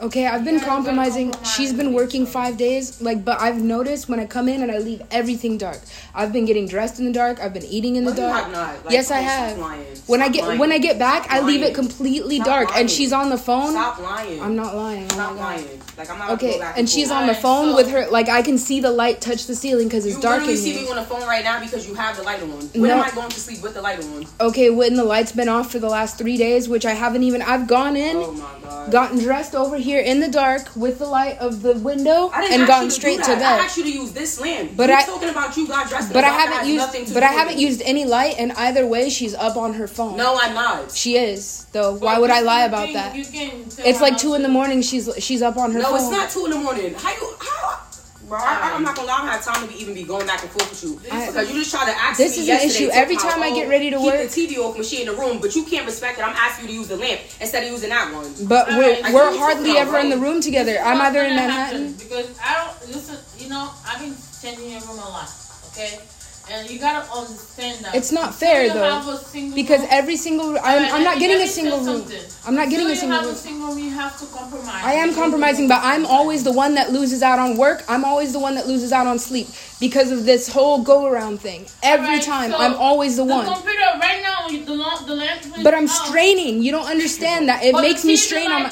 okay? 0.00 0.26
I've 0.26 0.44
been 0.44 0.60
compromising. 0.60 1.32
She's 1.44 1.72
been 1.72 1.92
working 1.92 2.26
five 2.26 2.56
days, 2.56 3.00
like, 3.00 3.24
but 3.24 3.40
I've 3.40 3.60
noticed 3.60 4.08
when 4.08 4.20
I 4.20 4.26
come 4.26 4.48
in 4.48 4.62
and 4.62 4.70
I 4.72 4.78
leave 4.78 5.02
everything 5.10 5.58
dark. 5.58 5.80
I've 6.14 6.32
been 6.32 6.44
getting 6.46 6.66
dressed 6.66 6.98
in 6.98 7.06
the 7.06 7.12
dark. 7.12 7.40
I've 7.40 7.52
been 7.52 7.64
eating 7.64 7.96
in 7.96 8.04
the 8.04 8.12
No, 8.14 8.16
you 8.16 8.22
dark. 8.32 8.42
have 8.44 8.52
not. 8.52 8.84
Like, 8.84 8.92
yes, 8.92 9.10
I 9.10 9.16
come 9.20 9.24
on, 9.24 9.30
stop 9.30 9.48
have. 9.48 9.58
lying. 9.58 9.96
When 10.06 10.22
I 10.22 10.28
get 10.28 10.44
lying. 10.46 10.58
when 10.58 10.72
I 10.72 10.78
get 10.78 10.98
back, 10.98 11.24
Stop 11.24 11.34
I 11.36 11.40
leave 11.40 11.62
it 11.62 11.74
completely 11.74 12.36
Stop 12.36 12.46
dark, 12.46 12.68
lying. 12.70 12.80
and 12.82 12.90
she's 12.90 13.12
on 13.12 13.30
the 13.30 13.38
phone. 13.38 13.70
Stop 13.72 13.98
lying. 14.00 14.40
I'm 14.42 14.56
not 14.56 14.74
lying. 14.76 15.04
Oh 15.10 15.14
Stop 15.14 15.36
lying. 15.36 15.80
Like 15.98 16.10
I'm 16.10 16.18
not. 16.18 16.30
Okay, 16.30 16.60
and 16.76 16.88
she's 16.88 17.10
on 17.10 17.26
the 17.26 17.34
phone 17.34 17.70
so- 17.70 17.76
with 17.76 17.90
her. 17.90 18.06
Like 18.10 18.28
I 18.28 18.42
can 18.42 18.58
see 18.58 18.80
the 18.80 18.90
light 18.90 19.20
touch 19.20 19.46
the 19.46 19.54
ceiling 19.54 19.88
because 19.88 20.06
it's 20.06 20.16
You 20.16 20.22
dark 20.22 20.42
in 20.46 20.56
see 20.56 20.74
me 20.74 20.88
on 20.88 20.96
the 20.96 21.02
phone 21.04 21.22
right 21.26 21.44
now 21.44 21.60
because 21.60 21.86
you 21.86 21.94
have 21.94 22.16
the 22.16 22.22
light 22.22 22.42
on. 22.42 22.48
When 22.50 22.82
No. 22.82 22.94
am 22.96 23.00
I 23.02 23.10
going 23.10 23.28
to 23.30 23.40
sleep 23.40 23.62
with 23.62 23.74
the 23.74 23.82
light 23.82 24.02
on? 24.02 24.26
Okay, 24.40 24.70
when 24.70 24.94
the 24.94 25.04
light's 25.04 25.32
been 25.32 25.48
off 25.48 25.70
for 25.70 25.78
the 25.78 25.88
last 25.88 26.16
three 26.18 26.36
days, 26.36 26.68
which 26.68 26.86
I 26.86 26.92
haven't 26.92 27.22
even. 27.22 27.42
I've 27.42 27.66
gone 27.66 27.96
in, 27.96 28.16
Oh 28.16 28.32
my 28.32 28.48
god. 28.62 28.90
gotten 28.92 29.18
dressed 29.18 29.54
over 29.54 29.76
here 29.76 29.89
in 29.98 30.20
the 30.20 30.28
dark 30.28 30.76
with 30.76 31.00
the 31.00 31.06
light 31.06 31.38
of 31.38 31.62
the 31.62 31.74
window, 31.74 32.30
and 32.30 32.66
gone 32.68 32.84
you 32.84 32.88
to 32.90 32.94
straight 32.94 33.20
to 33.24 33.30
that. 33.30 33.54
I 33.54 33.56
bed. 33.56 33.64
asked 33.64 33.76
you 33.78 33.82
to 33.82 33.90
use 33.92 34.12
this 34.12 34.40
lamp. 34.40 34.76
But 34.76 34.90
you 34.90 34.94
I- 34.94 35.02
talking 35.02 35.28
about 35.30 35.56
you 35.56 35.66
got 35.66 35.88
dressed. 35.88 36.12
But 36.12 36.22
I 36.22 36.28
haven't 36.28 36.68
used. 36.68 37.12
But 37.14 37.24
I 37.24 37.32
haven't 37.32 37.58
used 37.58 37.82
any 37.82 38.04
light, 38.04 38.36
and 38.38 38.52
either 38.52 38.86
way, 38.86 39.10
she's 39.10 39.34
up 39.34 39.56
on 39.56 39.74
her 39.74 39.88
phone. 39.88 40.16
No, 40.16 40.38
I'm 40.40 40.54
not. 40.54 40.92
She 40.92 41.16
is 41.16 41.66
though. 41.72 41.94
Why 41.94 42.18
would 42.18 42.30
I 42.30 42.40
lie 42.40 42.62
about 42.62 42.84
thing, 42.86 42.94
that? 42.94 43.16
you 43.16 43.24
can 43.24 43.68
tell 43.68 43.86
It's 43.86 44.00
like 44.00 44.16
two 44.18 44.34
in 44.34 44.42
the 44.42 44.48
morning. 44.48 44.82
She's 44.82 45.10
she's 45.18 45.42
up 45.42 45.56
on 45.56 45.72
her 45.72 45.80
phone. 45.82 45.92
No, 45.92 45.98
phone. 45.98 46.12
it's 46.12 46.16
not 46.16 46.30
two 46.30 46.44
in 46.44 46.50
the 46.52 46.58
morning. 46.58 46.94
How 46.94 47.10
you 47.10 47.34
how? 47.40 47.80
Right. 48.30 48.62
I, 48.62 48.76
am 48.76 48.84
not 48.84 48.94
gonna 48.94 49.08
lie, 49.08 49.14
I 49.14 49.18
don't 49.22 49.28
have 49.28 49.44
time 49.44 49.66
to 49.66 49.72
be, 49.72 49.80
even 49.82 49.92
be 49.92 50.04
going 50.04 50.24
back 50.24 50.42
and 50.42 50.50
forth 50.52 50.70
with 50.70 50.84
you 50.84 51.00
because 51.02 51.50
you 51.50 51.58
just 51.58 51.74
try 51.74 51.84
to 51.84 51.90
ask 51.90 52.16
this 52.16 52.38
me. 52.38 52.46
This 52.46 52.62
is 52.64 52.80
an 52.80 52.86
issue. 52.86 52.90
Every 52.92 53.16
time 53.16 53.42
I 53.42 53.50
get 53.52 53.68
ready 53.68 53.90
to 53.90 53.96
keep 53.96 54.06
work, 54.06 54.30
keep 54.30 54.48
the 54.50 54.54
TV 54.54 54.58
off 54.62 54.74
when 54.74 54.84
she 54.84 55.00
in 55.00 55.06
the 55.06 55.14
room, 55.14 55.40
but 55.40 55.56
you 55.56 55.64
can't 55.64 55.84
respect 55.84 56.18
it. 56.18 56.22
I'm 56.24 56.36
asking 56.36 56.68
you 56.68 56.74
to 56.74 56.78
use 56.78 56.88
the 56.88 56.96
lamp 56.96 57.20
instead 57.40 57.64
of 57.64 57.70
using 57.70 57.90
that 57.90 58.14
one. 58.14 58.32
But 58.46 58.68
we're, 58.68 59.02
we're 59.12 59.36
hardly 59.36 59.76
ever 59.78 59.92
right? 59.92 60.04
in 60.04 60.10
the 60.10 60.18
room 60.18 60.40
together. 60.40 60.78
I'm 60.78 61.00
either 61.00 61.22
in 61.22 61.34
Manhattan 61.34 61.94
because 61.94 62.38
I 62.38 62.54
don't 62.62 62.94
listen. 62.94 63.18
You 63.42 63.50
know, 63.50 63.68
I've 63.84 63.98
been 63.98 64.14
changing 64.40 64.70
your 64.70 64.80
room 64.82 64.98
a 64.98 65.08
lot. 65.10 65.28
Okay, 65.72 65.98
and 66.52 66.68
you 66.68 66.78
gotta 66.80 67.08
understand 67.12 67.84
that. 67.84 67.94
It's 67.94 68.10
not 68.10 68.34
fair 68.34 68.64
you 68.66 68.72
though, 68.72 68.82
have 68.82 69.06
a 69.08 69.16
single 69.18 69.54
because 69.54 69.80
room- 69.80 69.88
every 69.92 70.16
single 70.16 70.58
I'm, 70.58 70.92
I'm 70.94 71.04
not 71.04 71.18
getting 71.20 71.40
a 71.40 71.46
single 71.46 71.78
room. 71.78 72.04
I'm 72.44 72.56
not 72.56 72.70
getting 72.70 72.88
a 72.90 72.96
single 72.96 73.18
you 73.18 73.22
have 73.22 73.24
room. 73.26 73.34
a 73.34 73.38
single 73.38 73.68
room, 73.68 73.78
you 73.78 73.90
have 73.90 74.18
to 74.18 74.26
compromise. 74.26 74.82
I 74.84 74.94
am 74.94 75.14
compromising, 75.14 75.68
but 75.68 75.78
I'm 75.82 76.06
always 76.06 76.42
the 76.42 76.50
one 76.52 76.74
that 76.74 76.90
loses 76.92 77.22
out 77.22 77.38
on 77.38 77.56
work. 77.56 77.84
I'm 77.88 78.04
always 78.04 78.32
the 78.32 78.40
one 78.40 78.56
that 78.56 78.66
loses 78.66 78.90
out 78.92 79.06
on 79.06 79.18
sleep 79.18 79.46
because 79.78 80.10
of 80.10 80.24
this 80.24 80.48
whole 80.48 80.82
go 80.82 81.06
around 81.06 81.40
thing. 81.40 81.66
Every 81.82 82.06
Alright, 82.06 82.22
time, 82.22 82.50
so 82.50 82.58
I'm 82.58 82.74
always 82.74 83.16
the 83.16 83.24
one. 83.24 83.46
computer 83.46 83.78
right 84.00 84.20
now, 84.22 84.48
you- 84.48 84.64
the 84.64 84.80
the 85.06 85.14
lamp 85.14 85.40
But 85.62 85.74
I'm 85.74 85.86
straining. 85.88 86.62
You 86.62 86.72
don't 86.72 86.86
understand 86.88 87.48
that. 87.48 87.62
It 87.64 87.74
makes 87.74 88.04
me 88.04 88.16
strain 88.16 88.50
on 88.50 88.64
my. 88.64 88.70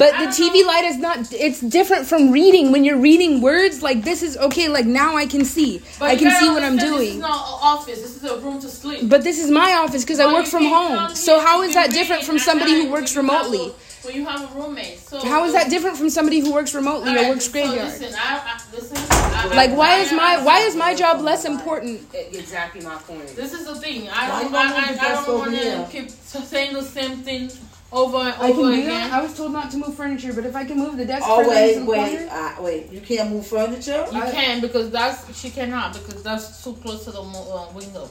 Light 0.00 0.04
is 0.04 0.10
there. 0.10 0.18
But 0.18 0.18
the 0.18 0.44
don't 0.44 0.52
TV 0.54 0.66
light 0.66 0.84
is 0.84 0.96
not. 0.98 1.32
It's 1.32 1.60
different 1.60 2.06
from 2.06 2.30
reading. 2.30 2.72
When 2.72 2.84
you're 2.84 2.98
reading 2.98 3.40
words, 3.40 3.82
like 3.82 4.02
this 4.04 4.22
is 4.22 4.36
okay. 4.36 4.68
Like 4.68 4.86
now 4.86 5.16
I 5.16 5.26
can 5.26 5.44
see. 5.44 5.82
But 5.98 6.10
I 6.10 6.16
can 6.16 6.30
see 6.32 6.48
what 6.48 6.62
I'm 6.62 6.72
understand 6.74 6.94
This 6.94 7.00
is 7.08 7.08
doing. 7.12 7.20
not 7.20 7.36
an 7.48 7.58
office. 7.62 8.00
This 8.02 8.16
is 8.16 8.24
a 8.24 8.38
room 8.40 8.60
to 8.60 8.68
sleep. 8.68 9.08
But 9.08 9.22
this 9.24 9.38
is 9.38 9.50
my 9.50 9.72
office 9.74 10.02
because 10.04 10.20
I 10.20 10.32
work 10.32 10.46
from 10.46 10.64
home. 10.64 11.14
So 11.14 11.38
here 11.38 11.46
how 11.46 11.58
to 11.58 11.62
is 11.64 11.68
be 11.70 11.74
that 11.74 11.90
different 11.90 12.24
from 12.24 12.38
somebody 12.38 12.72
who 12.84 12.90
works 12.90 13.14
when 13.16 13.24
you 13.26 13.30
have 13.32 13.46
remotely? 13.46 13.66
a- 13.72 14.06
When 14.06 14.14
you 14.14 14.24
have 14.26 14.42
a 14.50 14.54
roommate. 14.60 14.98
So 15.00 15.18
How 15.26 15.44
is 15.44 15.52
that 15.52 15.68
different 15.68 15.96
from 15.96 16.10
somebody 16.10 16.38
who 16.40 16.52
works 16.52 16.74
remotely 16.74 17.10
or 17.10 17.16
Alright, 17.18 17.28
works 17.30 17.46
so 17.46 17.52
graveyard? 17.52 17.88
listen, 17.88 18.14
I, 18.14 18.38
I, 18.38 18.60
listen, 18.72 18.96
I, 18.98 19.54
Like 19.56 19.72
why 19.76 19.96
I 19.96 19.98
is 20.04 20.12
my 20.12 20.32
why 20.44 20.58
is 20.60 20.76
my 20.76 20.94
job 20.94 21.20
less 21.20 21.44
important? 21.44 22.00
Exactly 22.14 22.82
my 22.82 22.94
point. 22.96 23.26
This 23.34 23.52
is 23.52 23.64
the 23.66 23.74
thing. 23.74 24.08
I 24.08 24.42
don't. 24.42 24.52
gonna 24.52 24.74
I, 24.74 24.78
I, 24.78 24.92
the 24.94 25.00
I 25.00 25.08
desk 25.08 25.26
don't 25.26 25.38
want 25.38 25.54
to 25.56 25.88
keep 25.90 26.10
saying 26.10 26.74
the 26.74 26.82
same 26.82 27.16
thing 27.26 27.50
over 27.92 28.16
and 28.18 28.28
I 28.28 28.32
can 28.32 28.50
over 28.50 28.62
do 28.62 28.72
again. 28.72 28.86
that. 28.88 29.12
I 29.12 29.22
was 29.22 29.36
told 29.36 29.52
not 29.52 29.70
to 29.70 29.76
move 29.78 29.94
furniture, 29.94 30.32
but 30.32 30.44
if 30.44 30.56
I 30.56 30.64
can 30.64 30.76
move 30.78 30.96
the 30.96 31.04
desk 31.04 31.24
Oh 31.26 31.38
further 31.38 31.50
wait, 31.50 31.72
into 31.74 31.84
the 31.84 31.90
wait, 31.90 32.18
corner, 32.18 32.28
uh, 32.30 32.62
wait. 32.62 32.92
You 32.92 33.00
can't 33.00 33.30
move 33.30 33.46
furniture. 33.46 34.06
You 34.12 34.22
can 34.22 34.60
because 34.60 34.90
that's 34.90 35.38
she 35.38 35.50
cannot 35.50 35.92
because 35.94 36.22
that's 36.22 36.62
too 36.64 36.74
close 36.74 37.04
to 37.04 37.12
the 37.12 37.20
uh, 37.22 37.72
window. 37.72 38.10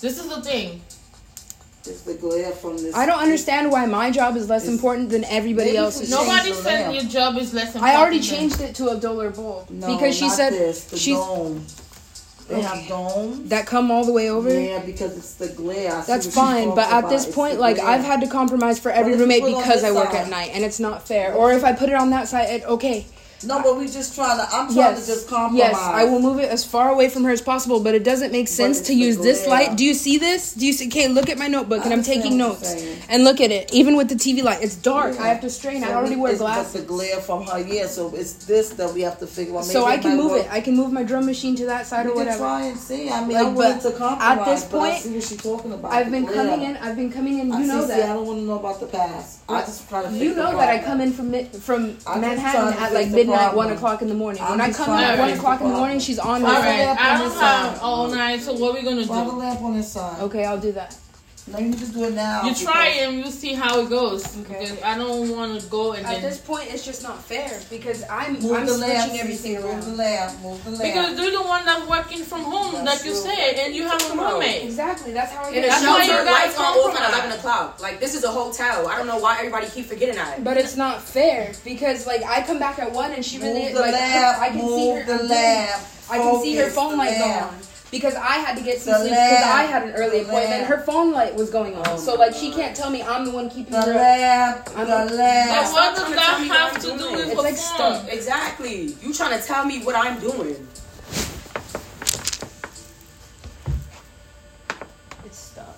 This 0.00 0.18
is 0.20 0.28
the 0.28 0.42
thing. 0.42 0.82
It's 1.86 2.02
the 2.02 2.14
glare 2.14 2.50
from 2.52 2.76
this. 2.76 2.94
I 2.94 3.06
don't 3.06 3.18
understand 3.20 3.70
why 3.70 3.86
my 3.86 4.10
job 4.10 4.36
is 4.36 4.48
less 4.50 4.68
important 4.68 5.08
than 5.08 5.24
everybody 5.24 5.74
else's. 5.76 6.10
Nobody 6.10 6.52
said 6.52 6.92
your 6.92 7.04
job 7.04 7.36
is 7.38 7.54
less 7.54 7.74
important. 7.74 7.96
I 7.96 8.00
already 8.00 8.20
changed 8.20 8.60
it 8.60 8.74
to 8.76 8.90
a 8.90 8.96
dollar 9.00 9.30
bowl 9.30 9.66
No, 9.70 9.96
because 9.96 10.14
she 10.16 10.26
not 10.26 10.36
said 10.36 10.52
this, 10.52 10.84
the 10.84 10.98
she's 10.98 11.16
dome. 11.16 11.64
They 12.48 12.62
have 12.62 12.88
domes. 12.88 13.48
that 13.50 13.66
come 13.66 13.90
all 13.90 14.04
the 14.04 14.12
way 14.12 14.30
over. 14.30 14.48
Yeah, 14.48 14.80
because 14.84 15.16
it's 15.16 15.34
the 15.34 15.48
glare. 15.48 16.02
That's 16.06 16.32
fine, 16.34 16.74
but 16.74 16.90
at 16.90 17.00
about. 17.00 17.10
this 17.10 17.32
point, 17.32 17.58
like. 17.60 17.78
I've 17.78 18.04
had 18.04 18.20
to 18.22 18.26
compromise 18.26 18.78
for 18.78 18.90
every 18.90 19.12
What 19.12 19.20
if 19.20 19.20
you 19.20 19.24
roommate 19.24 19.42
put 19.42 19.50
it 19.50 19.54
on 19.56 19.62
because 19.62 19.84
I 19.84 19.92
work 19.92 20.12
side? 20.12 20.24
at 20.24 20.30
night, 20.30 20.50
and 20.54 20.64
it's 20.64 20.80
not 20.80 21.06
fair. 21.06 21.34
Or 21.34 21.52
if 21.52 21.62
I 21.64 21.72
put 21.72 21.88
it 21.90 21.94
on 21.94 22.10
that 22.10 22.26
side, 22.28 22.48
it, 22.50 22.64
okay. 22.64 23.06
No, 23.44 23.62
but 23.62 23.76
we 23.78 23.86
just 23.86 24.14
trying 24.14 24.36
to. 24.38 24.42
I'm 24.52 24.66
trying 24.66 24.76
Yes, 24.76 25.06
to 25.06 25.12
just 25.12 25.28
compromise. 25.28 25.58
yes, 25.70 25.76
I 25.76 26.04
will 26.04 26.18
move 26.20 26.40
it 26.40 26.48
as 26.50 26.64
far 26.64 26.90
away 26.90 27.08
from 27.08 27.22
her 27.24 27.30
as 27.30 27.40
possible, 27.40 27.78
but 27.80 27.94
it 27.94 28.02
doesn't 28.02 28.32
make 28.32 28.48
sense 28.48 28.80
to 28.82 28.94
use 28.94 29.16
this 29.18 29.44
glare. 29.44 29.68
light. 29.68 29.76
Do 29.76 29.84
you 29.84 29.94
see 29.94 30.18
this? 30.18 30.54
Do 30.54 30.66
you 30.66 30.72
see? 30.72 30.88
Okay, 30.88 31.06
look 31.08 31.28
at 31.30 31.38
my 31.38 31.46
notebook, 31.46 31.84
and 31.84 31.92
I 31.92 31.96
I'm 31.96 32.02
taking 32.02 32.36
notes. 32.36 32.74
And 33.08 33.22
look 33.24 33.40
at 33.40 33.50
it, 33.52 33.72
even 33.72 33.96
with 33.96 34.08
the 34.08 34.16
TV 34.16 34.42
light, 34.42 34.58
it's 34.62 34.74
dark. 34.74 35.14
Yeah. 35.14 35.22
I 35.22 35.28
have 35.28 35.40
to 35.42 35.50
strain. 35.50 35.84
I 35.84 35.88
So 35.88 35.94
already 35.94 36.16
we- 36.16 36.22
wear 36.22 36.32
it's 36.32 36.40
just 36.42 36.72
the 36.72 36.82
glare 36.82 37.20
from 37.20 37.44
her. 37.46 37.58
Yeah, 37.60 37.86
so 37.86 38.12
it's 38.14 38.32
this 38.46 38.70
that 38.70 38.92
we 38.92 39.02
have 39.02 39.18
to 39.20 39.26
figure 39.26 39.56
out. 39.56 39.64
So 39.64 39.84
I 39.86 39.98
can 39.98 40.16
move 40.16 40.32
work. 40.32 40.44
it. 40.46 40.52
I 40.52 40.60
can 40.60 40.74
move 40.76 40.90
my 40.92 41.04
drum 41.04 41.26
machine 41.26 41.54
to 41.56 41.66
that 41.66 41.86
side 41.86 42.06
We 42.06 42.10
or 42.12 42.14
can 42.16 42.24
whatever. 42.26 42.38
try 42.44 42.62
and 42.64 42.78
see. 42.78 43.08
I 43.10 43.20
mean, 43.24 43.36
Like, 43.36 43.46
I'm 43.46 43.54
willing 43.54 43.78
to 43.80 43.90
compromise. 43.92 44.38
at 44.38 44.44
this 44.46 44.64
I 44.64 44.66
point, 44.66 45.14
what 45.14 45.22
she's 45.24 45.36
talking 45.42 45.72
about. 45.72 45.92
I've 45.92 46.10
been 46.10 46.26
coming 46.26 46.62
in. 46.62 46.76
I've 46.76 46.96
been 46.96 47.12
coming 47.12 47.38
in. 47.38 47.52
I 47.52 47.60
You 47.60 47.66
know 47.66 47.82
see, 47.82 47.88
that. 47.88 47.96
See, 47.98 48.02
I 48.02 48.12
don't 48.14 48.26
want 48.26 48.38
to 48.40 48.44
know 48.44 48.58
about 48.58 48.80
the 48.80 48.86
past. 48.86 49.38
I 49.48 49.60
just 49.62 49.88
try 49.88 50.02
to. 50.02 50.10
You 50.10 50.34
know 50.34 50.50
that 50.56 50.68
I 50.68 50.78
come 50.82 51.00
in 51.00 51.12
from 51.12 51.30
mid- 51.30 51.52
from 51.54 51.96
Manhattan 52.06 52.74
at 52.74 52.92
like 52.92 53.10
the 53.12 53.27
midnight, 53.28 53.44
problem. 53.52 53.66
one 53.68 53.76
o'clock 53.76 54.02
in 54.02 54.08
the 54.08 54.14
morning. 54.14 54.42
I'm 54.42 54.50
when 54.52 54.60
I 54.60 54.72
come 54.72 54.98
in 54.98 55.04
at 55.04 55.18
one 55.18 55.30
o'clock 55.30 55.60
in 55.60 55.68
the 55.68 55.74
morning, 55.74 55.98
she's 56.00 56.18
on 56.18 56.28
All 56.28 56.40
my 56.40 56.60
right, 56.60 56.78
lamp 56.86 57.00
I 57.00 57.14
on 57.14 57.20
don't 57.20 57.32
have 57.40 57.82
all 57.82 58.08
night. 58.08 58.40
So 58.40 58.52
what 58.54 58.70
are 58.72 58.74
we 58.78 58.82
gonna 58.82 59.06
Try 59.06 59.24
the 59.24 59.30
do? 59.30 59.36
lamp 59.36 59.62
on 59.62 59.76
this 59.76 59.92
side. 59.92 60.20
Okay, 60.22 60.44
I'll 60.44 60.58
do 60.60 60.72
that. 60.72 60.96
No, 61.50 61.58
you 61.58 61.72
just 61.74 61.94
do 61.94 62.04
it 62.04 62.12
now. 62.14 62.42
You 62.44 62.54
try 62.54 62.90
because- 62.90 63.08
and 63.08 63.18
you 63.24 63.30
see 63.30 63.54
how 63.54 63.80
it 63.80 63.88
goes. 63.88 64.24
Okay. 64.42 64.76
I 64.82 64.96
don't 64.98 65.30
want 65.30 65.60
to 65.60 65.66
go 65.68 65.92
and 65.92 66.04
At 66.06 66.12
then 66.14 66.22
this 66.22 66.38
point, 66.38 66.68
it's 66.70 66.84
just 66.84 67.02
not 67.02 67.22
fair 67.24 67.58
because 67.70 68.04
I'm 68.10 68.34
Move 68.34 68.52
I'm 68.52 68.66
the 68.66 68.74
switching 68.74 68.94
lamp, 68.94 69.12
everything 69.14 69.56
Cece, 69.56 69.62
Move 69.62 69.84
the 69.84 69.88
around. 69.90 69.96
lamp. 69.96 70.42
Move 70.42 70.64
the 70.64 70.70
lamp. 70.72 70.82
because 70.82 71.18
you're 71.18 71.30
the 71.42 71.48
one 71.48 71.64
that's 71.64 71.86
working 71.88 72.22
from 72.24 72.42
home, 72.42 72.84
That's 72.84 72.98
like 73.00 73.04
you 73.06 73.12
true. 73.12 73.20
said, 73.30 73.54
and 73.64 73.74
you 73.74 73.88
have 73.88 74.02
a 74.10 74.14
roommate. 74.14 74.62
Exactly, 74.64 75.12
that's 75.12 75.32
how 75.32 75.44
I 75.44 75.48
In 75.48 75.54
get 75.54 75.64
a 75.64 75.66
it. 75.66 75.70
That's 75.70 75.86
why 75.86 75.98
you 76.02 76.04
shelter, 76.10 76.24
gotta 76.24 76.46
lights 76.46 76.58
are 76.58 76.64
off 76.64 77.00
at 77.00 77.08
11 77.14 77.32
o'clock. 77.38 77.80
Like, 77.80 78.00
this 78.00 78.14
is 78.14 78.24
a 78.24 78.30
hotel. 78.30 78.86
I 78.88 78.96
don't 78.98 79.06
know 79.06 79.18
why 79.18 79.38
everybody 79.38 79.66
keep 79.68 79.86
forgetting 79.86 80.16
that. 80.16 80.44
But 80.44 80.56
it's 80.58 80.76
not 80.76 81.02
fair 81.02 81.52
because 81.64 82.06
like 82.06 82.22
I 82.24 82.42
come 82.42 82.58
back 82.58 82.78
at 82.78 82.92
one 82.92 83.12
and 83.12 83.24
she 83.24 83.38
really 83.38 83.64
Move 83.64 83.74
the 83.74 83.80
like 83.80 83.92
lamp. 83.92 84.38
I 84.40 84.48
can 84.50 84.58
see 84.60 84.64
Move 84.66 84.98
her. 84.98 85.04
the 85.04 85.12
I'm 85.12 85.18
doing- 85.18 85.30
lamp. 85.30 85.82
I 86.10 86.18
can 86.18 86.42
see 86.42 86.56
her 86.56 86.70
phone 86.70 86.92
the 86.92 86.96
light 86.98 87.20
on 87.20 87.54
because 87.90 88.14
I 88.14 88.34
had 88.38 88.56
to 88.58 88.62
get 88.62 88.80
some 88.80 88.94
sleep 89.00 89.10
because 89.10 89.42
I 89.44 89.62
had 89.62 89.82
an 89.84 89.94
early 89.94 90.20
appointment. 90.20 90.64
Her 90.66 90.78
phone 90.82 91.12
light 91.12 91.34
was 91.34 91.48
going 91.50 91.74
on, 91.74 91.84
Oh 91.86 91.96
so 91.96 92.16
my 92.16 92.26
like 92.26 92.34
she 92.34 92.50
can't 92.52 92.76
tell 92.76 92.90
me 92.90 93.02
I'm 93.02 93.24
the 93.24 93.30
one 93.30 93.48
keeping 93.48 93.72
The 93.72 93.80
her. 93.82 93.90
up. 93.90 93.96
lamp. 93.96 94.70
I'm 94.76 94.86
The 94.86 94.94
a- 95.02 95.06
But 95.06 95.14
lamp. 95.14 95.72
what 95.72 95.94
does 95.94 95.98
trying 96.02 96.10
to 96.10 96.16
that 96.16 96.26
tell 96.26 96.40
me 96.40 96.48
what 96.48 96.58
have 96.58 96.74
I'm 96.74 96.80
to 96.80 96.86
do 96.86 96.98
doing. 96.98 97.12
with 97.14 97.26
It's 97.28 97.36
the 97.36 97.42
like 97.42 97.54
phone? 97.56 97.94
stuck. 98.04 98.12
Exactly. 98.12 98.82
You 99.02 99.12
trying 99.14 99.40
to 99.40 99.46
tell 99.46 99.64
me 99.64 99.82
what 99.82 99.94
I'm 99.96 100.20
doing. 100.20 100.68
It's 105.24 105.38
stuck. 105.38 105.76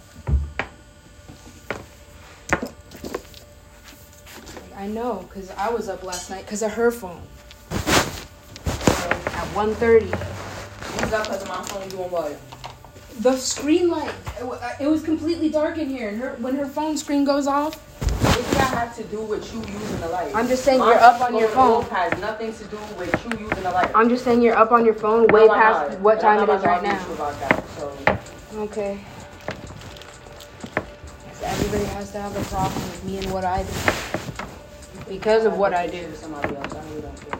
I 4.77 4.87
know 4.87 5.27
because 5.29 5.51
I 5.53 5.69
was 5.71 5.89
up 5.89 6.03
last 6.03 6.31
night 6.31 6.45
because 6.47 6.63
of 6.63 6.73
her 6.73 6.91
phone. 6.91 7.23
So 7.71 9.11
at 9.11 9.47
1.30. 9.55 10.30
Who's 10.99 11.13
up 11.13 11.25
because 11.25 11.43
of 11.43 11.49
my 11.49 11.63
phone 11.65 11.89
doing 11.89 12.11
what? 12.11 12.37
The 13.21 13.37
screen 13.37 13.91
light. 13.91 14.13
It, 14.41 14.83
it 14.85 14.87
was 14.87 15.03
completely 15.03 15.49
dark 15.51 15.79
in 15.79 15.89
here, 15.89 16.09
and 16.09 16.19
her 16.21 16.37
when 16.41 16.55
her 16.57 16.67
phone 16.67 16.97
screen 16.97 17.25
goes 17.25 17.47
off, 17.47 17.79
that 18.61 18.75
have 18.75 18.97
to 18.97 19.05
do 19.05 19.21
with 19.23 19.53
you 19.53 19.61
using 19.61 20.01
the 20.01 20.09
light? 20.09 20.35
I'm 20.35 20.47
just 20.49 20.65
saying 20.65 20.81
My 20.81 20.87
you're 20.93 20.99
up 21.01 21.21
on 21.21 21.37
your 21.37 21.49
phone. 21.49 21.85
has 21.87 22.19
nothing 22.21 22.53
to 22.55 22.65
do 22.65 22.79
with 22.99 23.13
you 23.25 23.47
using 23.47 23.63
the 23.63 23.71
light. 23.71 23.91
I'm 23.95 24.09
just 24.09 24.25
saying 24.25 24.43
you're 24.43 24.57
up 24.57 24.73
on 24.73 24.85
your 24.85 24.95
phone 24.95 25.27
way 25.29 25.47
No, 25.47 25.55
past 25.55 25.91
not. 25.93 26.01
what 26.01 26.13
And 26.15 26.23
time 26.23 26.41
I'm 26.41 26.51
it 26.51 26.55
is 26.59 26.65
right 26.65 26.83
now. 26.83 27.05
that, 27.17 27.69
so. 27.77 27.93
Okay. 28.63 29.01
Yes, 31.27 31.43
everybody 31.43 31.85
has 31.85 32.11
to 32.13 32.21
have 32.21 32.37
a 32.37 32.45
problem 32.45 32.83
with 32.83 33.05
me 33.05 33.19
and 33.19 33.33
what 33.33 33.45
I 33.45 33.63
do. 33.63 33.73
Because 35.09 35.45
of 35.45 35.57
what 35.57 35.75
I 35.75 35.87
do. 35.87 36.09
Somebody 36.15 36.55
else. 36.57 36.73
I 36.75 36.83
really 36.89 37.01
don't 37.03 37.17
care 37.21 37.29
about 37.29 37.40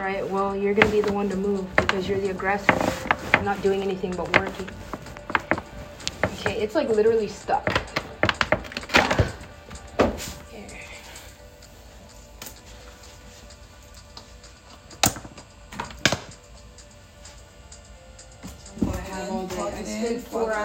right, 0.06 0.26
well, 0.28 0.56
you're 0.56 0.72
going 0.72 0.88
to 0.88 0.92
be 0.92 1.02
the 1.02 1.12
one 1.12 1.28
to 1.28 1.36
move 1.36 1.66
because 1.76 2.08
you're 2.08 2.18
the 2.20 2.30
aggressor. 2.30 2.72
I'm 3.34 3.44
not 3.44 3.60
doing 3.62 3.82
anything 3.82 4.12
but 4.16 4.34
working. 4.38 4.68
Okay, 6.24 6.58
it's 6.60 6.74
like 6.74 6.88
literally 6.88 7.28
stuck. 7.28 7.79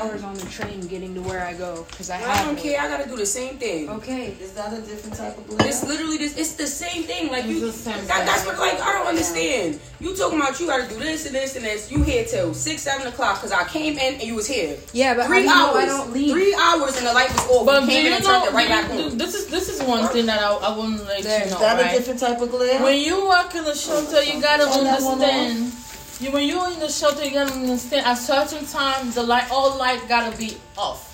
Hours 0.06 0.24
on 0.24 0.34
the 0.36 0.46
train 0.46 0.82
getting 0.88 1.14
to 1.16 1.22
where 1.22 1.46
I 1.46 1.54
go 1.54 1.86
because 1.90 2.10
I 2.10 2.16
I 2.16 2.20
have. 2.20 2.46
don't 2.48 2.58
care. 2.58 2.80
I 2.80 2.88
gotta 2.88 3.08
do 3.10 3.16
the 3.18 3.26
same 3.26 3.58
thing. 3.58 3.90
Okay. 3.90 4.36
Is 4.42 4.54
that 4.54 4.74
a 4.74 4.82
different 4.82 5.16
type 5.18 5.38
of 5.38 5.48
glare? 5.48 5.68
It's 5.68 5.84
literally 5.84 6.18
this. 6.18 6.38
It's 6.38 6.54
the 6.56 6.68
same 6.68 7.04
thing. 7.04 7.32
Like 7.32 7.46
you. 7.46 7.68
It's 7.68 7.84
the 7.84 7.92
same 7.92 8.06
That, 8.08 8.26
that's 8.26 8.46
what. 8.46 8.58
Like 8.60 8.80
I 8.82 8.94
don't 8.94 9.08
understand. 9.08 9.80
You 10.00 10.16
talking 10.16 10.40
about 10.40 10.60
you 10.60 10.68
gotta 10.68 10.88
do 10.88 11.00
this 11.00 11.26
and 11.26 11.36
this 11.36 11.56
and 11.56 11.66
this. 11.66 11.92
You 11.92 12.04
here 12.04 12.26
till 12.26 12.54
six, 12.54 12.82
seven 12.82 13.08
o'clock 13.08 13.38
because 13.38 13.52
I 13.52 13.64
came 13.68 13.98
in 13.98 14.16
and 14.16 14.24
you 14.24 14.36
was 14.36 14.48
here. 14.48 14.78
Yeah, 14.94 15.14
but 15.16 15.28
three 15.28 15.46
how 15.48 15.74
hours. 15.74 15.86
know 15.88 15.96
I 15.96 15.98
don't 15.98 16.14
leave? 16.14 16.32
Three 16.32 16.54
hours 16.56 16.98
and 16.98 17.08
the 17.08 17.14
light 17.14 17.32
was 17.32 17.48
off. 17.50 17.66
But 17.66 17.82
you 17.82 17.88
do 17.88 17.94
came 17.94 18.02
you 18.06 18.08
in 18.12 18.14
and 18.18 18.24
know? 18.24 18.30
turned 18.32 18.46
it 18.46 18.54
right 18.54 18.68
back 18.70 18.92
do- 18.92 19.04
on. 19.12 19.18
this 19.18 19.34
is 19.36 19.48
this 19.48 19.70
is 19.70 19.82
one 19.84 20.08
thing 20.10 20.26
that 20.28 20.40
I, 20.42 20.52
I 20.54 20.78
want 20.78 20.98
to 21.00 21.04
let 21.06 21.24
There. 21.24 21.40
you 21.40 21.46
Is 21.46 21.52
know, 21.54 21.60
that 21.60 21.80
a 21.94 21.98
different 21.98 22.20
type 22.20 22.42
of 22.42 22.50
glare? 22.52 22.82
When 22.84 23.00
you 23.00 23.28
work 23.28 23.54
in 23.56 23.64
the 23.64 23.74
shelter, 23.76 24.22
you 24.24 24.42
gotta 24.42 24.66
Turn 24.66 24.86
one 24.86 25.22
understand. 25.22 25.74
You 26.20 26.32
when 26.32 26.48
you're 26.48 26.72
in 26.72 26.80
the 26.80 26.90
shelter, 26.90 27.26
you 27.26 27.32
gotta 27.32 27.54
understand. 27.54 28.06
At 28.06 28.16
certain 28.16 28.66
time, 28.66 29.12
the 29.12 29.24
light, 29.24 29.52
all 29.52 29.78
light 29.78 30.02
gotta 30.08 30.36
be 30.38 30.58
off. 30.78 31.12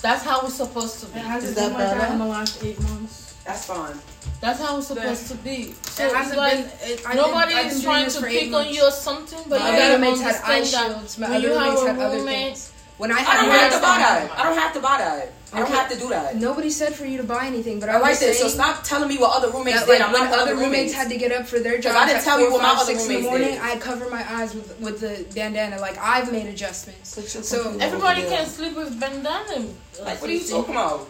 That's 0.00 0.24
how 0.24 0.40
it's 0.40 0.54
supposed 0.54 1.00
to 1.00 1.06
be. 1.06 1.18
It 1.20 1.24
hasn't 1.24 1.50
Is 1.50 1.56
that 1.56 1.68
been 1.68 1.78
like 1.78 1.98
that 1.98 2.12
in 2.12 2.18
the 2.18 2.26
last 2.26 2.64
eight 2.64 2.80
months. 2.82 3.34
That's 3.44 3.66
fine. 3.66 3.98
That's 4.40 4.60
how 4.60 4.78
it's 4.78 4.86
supposed 4.88 5.28
to 5.28 5.36
be. 5.36 5.74
So 5.84 6.06
It 6.06 6.14
hasn't 6.14 6.38
like 6.38 6.80
been. 6.80 6.90
It, 6.90 7.04
nobody 7.14 7.54
been, 7.54 7.66
is 7.66 7.82
trying 7.82 8.10
to 8.10 8.20
for 8.20 8.26
eight 8.26 8.44
pick 8.44 8.54
on 8.54 8.68
you 8.72 8.84
or 8.84 8.90
something, 8.90 9.40
but 9.48 9.60
My 9.60 9.68
you 9.68 9.74
other 9.74 9.78
gotta 9.78 9.94
roommates 9.94 10.20
understand 10.20 10.64
that 10.64 10.86
shields. 10.86 11.18
When 11.18 11.42
you 11.42 11.48
have 11.52 11.98
a 11.98 12.02
other 12.02 12.16
roommate, 12.16 12.46
things. 12.56 12.71
When 12.98 13.10
I 13.10 13.16
I 13.16 13.18
had 13.20 13.42
don't 13.42 13.50
have 13.50 13.72
to 13.72 13.78
buy 13.80 13.98
that- 13.98 14.28
that. 14.28 14.38
I 14.38 14.42
don't 14.44 14.58
have 14.58 14.72
to 14.74 14.80
buy 14.80 14.98
that. 14.98 15.32
I 15.54 15.58
don't 15.58 15.66
Okay. 15.68 15.76
have 15.76 15.90
to 15.90 15.98
do 15.98 16.08
that. 16.08 16.36
Nobody 16.36 16.70
said 16.70 16.94
for 16.94 17.04
you 17.04 17.18
to 17.18 17.24
buy 17.24 17.44
anything, 17.46 17.78
but 17.78 17.90
I 17.90 17.94
I'm 17.96 18.00
like 18.00 18.18
this. 18.18 18.38
So 18.40 18.48
stop 18.48 18.84
telling 18.84 19.08
me 19.08 19.18
what 19.18 19.36
other 19.36 19.50
roommates 19.50 19.80
that, 19.80 19.86
did. 19.86 19.92
like, 19.98 20.02
I'm 20.08 20.12
when 20.12 20.24
not 20.24 20.32
other 20.32 20.42
other 20.42 20.54
roommates 20.54 20.92
roommates. 20.92 20.94
had 20.94 21.08
to 21.10 21.16
get 21.18 21.30
up 21.32 21.46
for 21.46 21.58
their 21.58 21.76
jobs 21.78 21.96
I 21.96 22.06
didn't 22.06 22.22
tell 22.24 22.40
you 22.40 22.50
what 22.50 22.62
my 22.62 22.70
five, 22.70 22.78
other 22.80 22.92
six 22.94 23.06
in 23.06 23.12
the 23.16 23.20
morning, 23.20 23.48
did. 23.48 23.60
I 23.60 23.76
cover 23.76 24.08
my 24.08 24.24
eyes 24.34 24.54
with 24.54 24.78
with 24.80 25.00
the 25.00 25.26
bandana. 25.34 25.78
Like 25.78 25.98
I've 25.98 26.32
made 26.32 26.46
adjustments. 26.46 27.14
Put 27.14 27.34
your 27.34 27.42
So 27.42 27.76
everybody 27.80 28.22
can 28.22 28.46
sleep 28.46 28.74
with 28.76 28.98
bandana. 28.98 29.66
Like, 30.02 30.20
what 30.22 30.30
are 30.30 30.32
you 30.32 30.40
talking 30.48 30.74
about? 30.74 31.06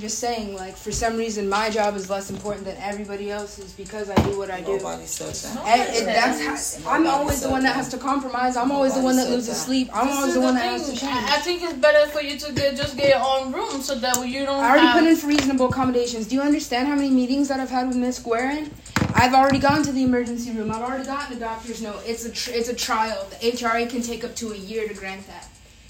Just 0.00 0.18
saying, 0.18 0.54
like 0.54 0.76
for 0.76 0.90
some 0.90 1.16
reason, 1.16 1.48
my 1.48 1.70
job 1.70 1.94
is 1.94 2.10
less 2.10 2.30
important 2.30 2.64
than 2.64 2.76
everybody 2.78 3.30
else's 3.30 3.72
because 3.72 4.10
I 4.10 4.14
do 4.28 4.36
what 4.36 4.50
I 4.50 4.60
do. 4.60 4.76
Nobody 4.76 5.06
said 5.06 5.34
that. 5.34 5.66
And 5.66 5.96
it, 5.96 6.04
that's 6.04 6.82
how, 6.82 6.90
I'm 6.90 7.06
always 7.06 7.40
the 7.40 7.50
one 7.50 7.62
that 7.62 7.76
has 7.76 7.88
to 7.90 7.98
compromise. 7.98 8.56
I'm 8.56 8.72
always 8.72 8.94
the 8.94 9.02
one 9.02 9.16
that 9.16 9.30
loses 9.30 9.60
sleep. 9.60 9.88
I'm 9.92 10.08
This 10.08 10.16
always 10.16 10.28
is 10.30 10.34
the 10.34 10.40
one 10.40 10.54
the 10.54 10.60
that 10.60 10.72
has 10.72 10.90
to 10.90 10.96
change. 10.96 11.12
I 11.30 11.36
I 11.36 11.38
think 11.38 11.62
it's 11.62 11.74
better 11.74 12.10
for 12.10 12.20
you 12.22 12.38
to 12.38 12.52
get 12.52 12.76
just 12.76 12.96
get 12.96 13.10
your 13.10 13.24
own 13.24 13.52
room 13.52 13.82
so 13.82 13.94
that 13.94 14.16
way 14.16 14.26
you 14.26 14.44
don't. 14.44 14.62
I 14.62 14.70
already 14.70 14.86
have, 14.86 14.98
put 14.98 15.08
in 15.08 15.16
for 15.16 15.26
reasonable 15.28 15.66
accommodations. 15.66 16.26
Do 16.26 16.34
you 16.34 16.42
understand 16.42 16.88
how 16.88 16.94
many 16.96 17.10
meetings 17.10 17.48
that 17.48 17.60
I've 17.60 17.70
had 17.70 17.86
with 17.88 17.96
Miss 17.96 18.18
Guerin? 18.18 18.70
I've 19.14 19.34
already 19.34 19.60
gone 19.60 19.84
to 19.84 19.92
the 19.92 20.02
emergency 20.02 20.50
room. 20.50 20.72
I've 20.72 20.82
already 20.82 21.04
gotten 21.04 21.36
a 21.36 21.40
doctor's 21.40 21.80
note. 21.80 22.02
It's 22.04 22.24
a 22.24 22.30
tr- 22.32 22.50
it's 22.52 22.68
a 22.68 22.74
trial. 22.74 23.26
The 23.30 23.52
HRA 23.52 23.88
can 23.88 24.02
take 24.02 24.24
up 24.24 24.34
to 24.36 24.52
a 24.52 24.56
year 24.56 24.88
to 24.88 24.94
grant 24.94 25.24
that. 25.28 25.48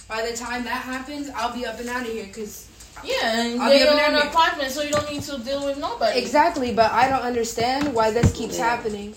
By 0.09 0.29
the 0.29 0.37
time 0.37 0.65
that 0.65 0.83
happens, 0.83 1.31
I'll 1.31 1.55
be 1.55 1.65
up 1.65 1.81
and 1.81 1.89
out 1.89 2.03
of 2.03 2.13
here 2.13 2.27
because 2.27 2.69
Yeah, 3.05 3.41
and 3.41 3.61
I'll 3.63 3.71
get 3.71 3.83
be 3.83 3.89
up 3.89 3.95
your 3.95 4.05
and 4.05 4.15
own 4.15 4.15
out 4.17 4.23
here. 4.23 4.31
apartment 4.31 4.71
so 4.71 4.83
you 4.83 4.91
don't 4.91 5.11
need 5.11 5.23
to 5.23 5.39
deal 5.39 5.65
with 5.65 5.79
nobody. 5.79 6.19
exactly. 6.19 6.73
But 6.73 6.93
I 6.93 7.09
don't 7.09 7.23
understand 7.23 7.93
why 7.95 8.11
this 8.11 8.33
keeps 8.33 8.57
happening. 8.59 9.15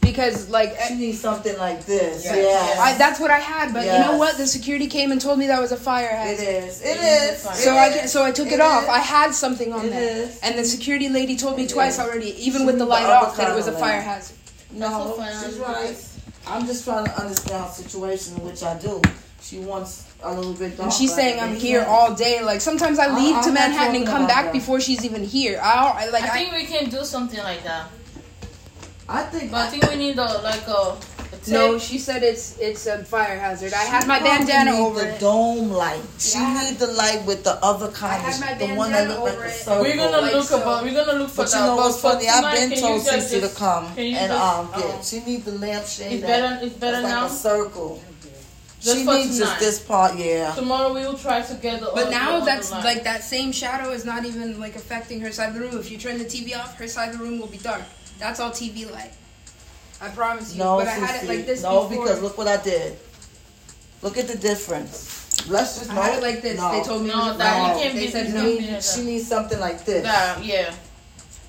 Because 0.00 0.50
like 0.50 0.70
She 0.86 0.94
eh, 0.94 0.96
needs 0.98 1.20
something 1.20 1.56
like 1.56 1.86
this. 1.86 2.24
Yeah. 2.26 2.36
Yes. 2.36 2.78
I, 2.78 2.98
that's 2.98 3.18
what 3.18 3.30
I 3.30 3.38
had, 3.38 3.72
but 3.72 3.84
you 3.86 3.92
know 3.92 4.18
what? 4.18 4.36
The 4.36 4.46
security 4.46 4.86
came 4.86 5.12
and 5.12 5.20
told 5.20 5.38
me 5.38 5.46
that 5.46 5.60
was 5.60 5.72
a 5.72 5.76
fire 5.78 6.08
hazard. 6.14 6.42
It 6.44 6.64
is. 6.64 6.82
It 6.82 6.98
is. 6.98 7.38
So 7.42 7.72
It 7.72 7.76
I 7.78 7.86
is. 8.04 8.12
so 8.12 8.22
I 8.22 8.30
took 8.30 8.48
it, 8.48 8.54
It 8.54 8.60
off. 8.60 8.82
is. 8.82 8.88
I 8.90 8.98
had 8.98 9.32
something 9.34 9.72
on 9.72 9.86
It 9.86 9.90
there, 9.90 10.16
is. 10.26 10.38
and 10.42 10.58
the 10.58 10.64
security 10.64 11.08
lady 11.08 11.36
told 11.36 11.56
me 11.56 11.64
It 11.64 11.70
twice 11.70 11.94
is. 11.94 12.00
already, 12.00 12.30
even 12.44 12.60
She 12.62 12.66
with 12.66 12.78
the 12.78 12.84
light 12.84 13.04
the 13.06 13.14
off, 13.14 13.36
that 13.38 13.50
it 13.50 13.54
was 13.54 13.66
a 13.66 13.72
fire 13.72 14.00
hazard. 14.02 14.36
No, 14.72 15.16
That's 15.16 15.46
she's 15.46 15.56
right. 15.58 15.96
I'm 16.46 16.66
just 16.66 16.84
trying 16.84 17.06
to 17.06 17.20
understand 17.22 17.64
her 17.64 17.70
situation, 17.72 18.34
which 18.44 18.62
I 18.62 18.78
do. 18.78 19.00
She 19.44 19.58
wants 19.58 20.04
a 20.22 20.32
little 20.32 20.54
bit. 20.54 20.78
And 20.78 20.90
she's 20.90 21.14
saying 21.14 21.38
I'm 21.38 21.52
it's 21.52 21.62
here 21.62 21.80
not. 21.82 21.88
all 21.88 22.14
day. 22.14 22.42
Like 22.42 22.60
sometimes 22.62 22.98
I 22.98 23.06
I- 23.12 23.16
leave 23.20 23.36
I'm 23.36 23.44
to 23.44 23.52
Manhattan 23.52 23.96
and 23.96 24.06
come 24.06 24.26
back 24.26 24.46
that. 24.46 24.52
before 24.54 24.80
she's 24.80 25.04
even 25.04 25.22
here. 25.22 25.60
I, 25.62 26.04
I 26.04 26.08
like 26.08 26.24
I 26.24 26.28
I, 26.28 26.30
think 26.38 26.52
we 26.52 26.64
can 26.64 26.88
do 26.88 27.04
something 27.04 27.40
like 27.40 27.62
that. 27.64 27.90
I 29.08 29.22
think. 29.24 29.50
But 29.50 29.66
I 29.66 29.70
think 29.70 29.88
we 29.90 29.96
need 29.96 30.16
a 30.18 30.24
like 30.40 30.66
a. 30.66 30.96
a 30.96 31.50
no. 31.50 31.78
She 31.78 31.98
said 31.98 32.22
it's 32.22 32.56
it's 32.58 32.86
a 32.86 33.04
fire 33.04 33.38
hazard. 33.38 33.74
I 33.74 33.84
had 33.84 34.06
my 34.06 34.18
bandana 34.18 34.70
need 34.72 34.80
over 34.80 35.00
the 35.00 35.14
it. 35.16 35.20
dome 35.20 35.70
light. 35.70 36.00
She 36.18 36.38
Yeah. 36.38 36.70
need 36.70 36.78
the 36.78 36.86
light 36.86 37.22
with 37.26 37.44
the 37.44 37.56
other 37.62 37.90
kind 37.92 38.22
had 38.22 38.32
of 38.34 38.40
my 38.40 38.54
the 38.54 38.74
one 38.74 38.92
that 38.92 39.08
bandana 39.08 39.20
look 39.20 39.24
like 39.28 39.32
over 39.34 39.44
a 39.44 39.48
it. 39.48 39.52
circle. 39.52 39.82
We're 39.82 39.96
gonna 39.96 40.20
Like 40.22 40.32
look 40.32 40.44
so. 40.48 40.62
about. 40.62 40.84
We're 40.84 40.94
gonna 41.04 41.18
look 41.18 41.28
for 41.28 41.42
But 41.44 41.50
that. 41.50 41.60
you 41.60 41.66
know 41.66 41.76
what's 41.76 42.00
funny? 42.00 42.28
I've 42.30 42.54
been 42.56 42.70
can 42.70 42.80
told 42.80 43.04
you 43.04 43.40
to 43.44 43.48
come 43.54 43.84
and 43.98 44.14
just- 44.16 44.30
um 44.32 44.70
oh. 44.72 44.80
get. 44.80 45.04
She 45.04 45.20
need 45.20 45.44
the 45.44 45.52
lampshade. 45.52 46.12
It's 46.12 46.22
that- 46.22 46.40
better- 46.40 46.64
it's 46.64 46.76
better 46.76 47.02
now? 47.02 47.22
like 47.24 47.30
a 47.30 47.34
circle. 47.34 48.00
Just 48.84 48.98
she 48.98 49.04
for 49.04 49.14
needs 49.14 49.38
just 49.38 49.58
this 49.58 49.80
part, 49.80 50.18
yeah. 50.18 50.52
Tomorrow 50.54 50.92
we 50.92 51.00
will 51.00 51.16
try 51.16 51.40
to 51.40 51.54
get 51.54 51.80
the. 51.80 51.90
But 51.94 52.10
now 52.10 52.40
that's 52.40 52.70
other 52.70 52.84
like 52.84 53.02
that 53.04 53.24
same 53.24 53.50
shadow 53.50 53.90
is 53.92 54.04
not 54.04 54.26
even 54.26 54.60
like 54.60 54.76
affecting 54.76 55.20
her 55.22 55.32
side 55.32 55.48
of 55.48 55.54
the 55.54 55.60
room. 55.60 55.78
If 55.78 55.90
you 55.90 55.96
turn 55.96 56.18
the 56.18 56.26
TV 56.26 56.54
off, 56.54 56.76
her 56.76 56.86
side 56.86 57.10
of 57.12 57.18
the 57.18 57.24
room 57.24 57.38
will 57.38 57.46
be 57.46 57.56
dark. 57.56 57.82
That's 58.18 58.40
all 58.40 58.50
TV 58.50 58.90
light. 58.90 59.12
I 60.02 60.08
promise 60.10 60.52
you. 60.52 60.58
No, 60.58 60.76
but 60.76 60.88
I 60.88 60.92
had 60.92 61.24
it 61.24 61.28
like 61.28 61.46
this 61.46 61.62
no, 61.62 61.88
before. 61.88 62.04
because 62.04 62.20
look 62.22 62.36
what 62.36 62.46
I 62.46 62.62
did. 62.62 62.98
Look 64.02 64.18
at 64.18 64.28
the 64.28 64.36
difference. 64.36 65.48
Let's 65.48 65.78
just 65.78 65.90
I 65.90 65.94
know. 65.94 66.02
had 66.02 66.18
it 66.18 66.22
like 66.22 66.42
this. 66.42 66.58
No. 66.58 66.72
They 66.72 66.82
told 66.84 67.02
me 67.02 67.08
it 67.08 67.16
No, 67.16 67.36
that 67.38 67.38
fire 67.38 67.74
you 67.74 67.82
can't 67.82 67.94
They 67.94 68.06
be- 68.06 68.12
said 68.12 68.26
you 68.28 68.34
no. 68.34 68.58
can't 68.58 68.84
She 68.84 69.02
needs 69.02 69.26
something 69.26 69.58
like 69.58 69.84
this. 69.86 70.02
That, 70.02 70.44
yeah. 70.44 70.74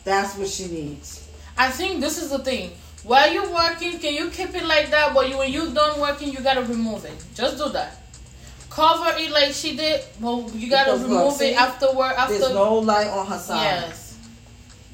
That's 0.06 0.38
what 0.38 0.48
she 0.48 0.68
needs. 0.68 1.28
I 1.58 1.70
think 1.70 2.00
this 2.00 2.22
is 2.22 2.30
the 2.30 2.40
thing. 2.40 2.72
While 3.04 3.32
you're 3.32 3.54
working, 3.54 4.00
can 4.00 4.14
you 4.16 4.30
keep 4.30 4.56
it 4.56 4.66
like 4.66 4.90
that? 4.90 5.14
But 5.14 5.30
you, 5.30 5.38
when 5.38 5.52
you're 5.52 5.72
done 5.72 6.00
working, 6.00 6.32
you 6.32 6.40
gotta 6.40 6.62
remove 6.62 7.06
it. 7.06 7.14
Just 7.36 7.58
do 7.58 7.70
that. 7.70 7.98
Cover 8.70 9.14
it 9.18 9.32
like 9.32 9.54
she 9.54 9.76
did. 9.76 10.04
Well, 10.20 10.50
you 10.54 10.70
gotta 10.70 10.92
Because 10.94 11.02
look, 11.08 11.10
remove 11.20 11.34
see, 11.34 11.50
it 11.50 11.58
after 11.58 11.92
work. 11.94 12.18
After 12.18 12.38
There's 12.40 12.54
no 12.54 12.76
light 12.80 13.08
on 13.08 13.26
her 13.28 13.38
side. 13.38 13.64
yes, 13.88 14.18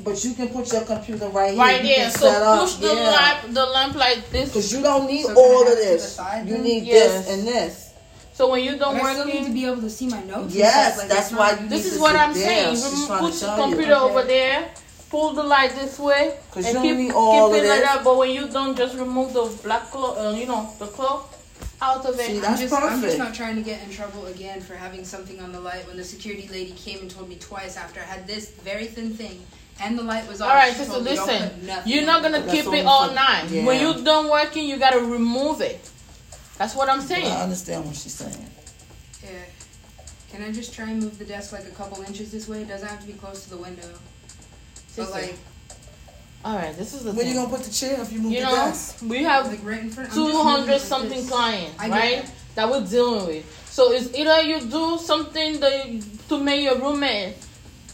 But 0.03 0.23
you 0.23 0.33
can 0.33 0.49
put 0.49 0.71
your 0.71 0.81
computer 0.81 1.29
right 1.29 1.51
here. 1.53 1.59
right 1.59 1.81
You 1.83 1.95
there. 1.95 2.09
So 2.11 2.19
set 2.31 2.41
up, 2.43 2.59
push 2.61 2.73
the 2.75 2.87
yeah. 2.93 3.09
lamp, 3.09 3.53
the 3.53 3.65
lamp 3.65 3.95
like 3.95 4.29
this. 4.29 4.49
Because 4.49 4.71
you 4.73 4.83
don't 4.83 5.07
need 5.07 5.25
So 5.25 5.33
all 5.35 5.61
of 5.63 5.67
it 5.69 5.71
to 5.71 5.75
the 5.77 5.81
this. 5.93 6.19
You 6.45 6.57
need 6.57 6.83
Yes. 6.83 7.25
this 7.25 7.29
and 7.39 7.47
this. 7.47 7.87
So 8.33 8.49
when 8.51 8.63
you're 8.63 8.77
done 8.77 8.97
But 8.97 9.03
I 9.05 9.13
still 9.13 9.25
need 9.25 9.45
to 9.45 9.51
be 9.51 9.65
able 9.65 9.81
to 9.81 9.89
see 9.89 10.07
my 10.07 10.21
notes. 10.23 10.53
Yes, 10.53 10.97
like, 10.97 11.07
that's 11.09 11.31
why 11.31 11.51
not- 11.51 11.61
you 11.61 11.69
this 11.69 11.85
need 11.85 11.93
is 11.93 11.99
what 11.99 12.11
sit 12.11 12.21
I'm 12.21 12.33
there. 12.33 12.43
saying. 12.43 12.75
She's 12.75 12.83
Remo- 12.83 13.07
trying 13.07 13.19
Put 13.19 13.33
to 13.33 13.39
the 13.39 13.45
tell 13.45 13.57
you. 13.57 13.63
computer 13.63 13.93
Okay. 13.93 14.03
over 14.11 14.23
there. 14.23 14.69
Pull 15.11 15.33
the 15.33 15.43
light 15.43 15.71
this 15.75 15.99
way 15.99 16.37
'Cause 16.51 16.65
and 16.65 16.85
you 16.85 16.95
keep, 16.95 17.11
don't 17.11 17.51
keep 17.51 17.59
it 17.59 17.63
of 17.63 17.69
like 17.69 17.79
this. 17.79 17.81
that. 17.81 18.03
But 18.05 18.17
when 18.17 18.31
you 18.31 18.47
don't, 18.47 18.75
just 18.77 18.95
remove 18.95 19.33
the 19.33 19.43
black 19.63 19.91
cloth. 19.91 20.17
Uh, 20.17 20.29
you 20.39 20.45
know 20.45 20.73
the 20.79 20.87
cloth 20.87 21.25
out 21.81 22.05
of 22.05 22.17
it. 22.19 22.25
See, 22.27 22.35
I'm 22.37 22.41
That's 22.41 22.61
just, 22.61 22.73
I'm 22.73 23.01
just 23.01 23.17
not 23.17 23.33
trying 23.33 23.55
to 23.55 23.61
get 23.61 23.83
in 23.83 23.89
trouble 23.89 24.27
again 24.27 24.61
for 24.61 24.75
having 24.75 25.03
something 25.03 25.41
on 25.41 25.51
the 25.51 25.59
light 25.59 25.85
when 25.87 25.97
the 25.97 26.03
security 26.03 26.47
lady 26.47 26.71
came 26.85 26.99
and 26.99 27.11
told 27.11 27.27
me 27.27 27.35
twice 27.35 27.75
after 27.75 27.99
I 27.99 28.03
had 28.03 28.25
this 28.25 28.51
very 28.63 28.87
thin 28.87 29.13
thing 29.13 29.37
and 29.83 29.97
the 29.99 30.03
light 30.03 30.25
was 30.29 30.39
off. 30.41 30.49
All 30.49 30.55
right, 30.55 30.71
she 30.71 30.77
sister, 30.79 30.93
told 30.93 31.03
listen. 31.03 31.67
You're 31.85 32.05
not 32.05 32.21
gonna 32.23 32.43
keep 32.49 32.65
it 32.67 32.85
all 32.85 33.09
for- 33.09 33.13
night. 33.15 33.49
yeah. 33.49 33.65
When 33.65 33.81
you're 33.81 34.01
done 34.03 34.29
working, 34.29 34.63
you 34.69 34.77
gotta 34.77 34.99
remove 34.99 35.59
it. 35.61 35.81
That's 36.57 36.73
what 36.75 36.87
I'm 36.87 37.01
saying. 37.01 37.25
I 37.31 37.41
understand 37.43 37.83
what 37.85 37.95
she's 37.95 38.13
saying. 38.13 38.47
Yeah. 39.23 39.29
Can 40.31 40.43
I 40.43 40.51
just 40.53 40.73
try 40.73 40.85
and 40.89 41.01
move 41.03 41.17
the 41.17 41.25
desk 41.25 41.51
like 41.51 41.65
a 41.65 41.71
couple 41.71 42.01
inches 42.03 42.31
this 42.31 42.47
way? 42.47 42.61
It 42.61 42.69
doesn't 42.69 42.87
have 42.87 43.01
to 43.01 43.07
be 43.07 43.13
close 43.13 43.43
to 43.43 43.49
the 43.49 43.57
window. 43.57 43.89
But 44.95 45.05
Sister, 45.05 45.21
like, 45.21 45.35
all 46.43 46.55
right, 46.55 46.75
this 46.75 46.93
is 46.93 47.03
the 47.03 47.11
Where 47.11 47.23
thing. 47.23 47.33
you 47.35 47.39
gonna 47.39 47.49
put 47.55 47.63
the 47.63 47.71
chair 47.71 48.01
if 48.01 48.11
you 48.11 48.19
move 48.19 48.31
You 48.31 48.39
the 48.39 48.45
know, 48.47 48.55
desk? 48.55 48.97
we 49.03 49.23
have 49.23 49.47
like 49.47 49.63
right 49.63 49.79
in 49.81 49.89
front. 49.91 50.09
I'm 50.09 50.15
just 50.15 50.17
moving 50.33 50.41
200 50.41 50.79
something 50.81 51.09
this. 51.19 51.29
clients, 51.29 51.79
right? 51.79 52.23
that. 52.25 52.31
That 52.55 52.69
we're 52.69 52.85
dealing 52.85 53.27
with. 53.27 53.67
So 53.69 53.91
it's 53.93 54.13
either 54.13 54.41
you 54.41 54.59
do 54.61 54.97
something 54.97 55.59
that 55.61 55.87
you, 55.87 56.01
to 56.29 56.37
make 56.39 56.63
your 56.63 56.77
roommate 56.79 57.35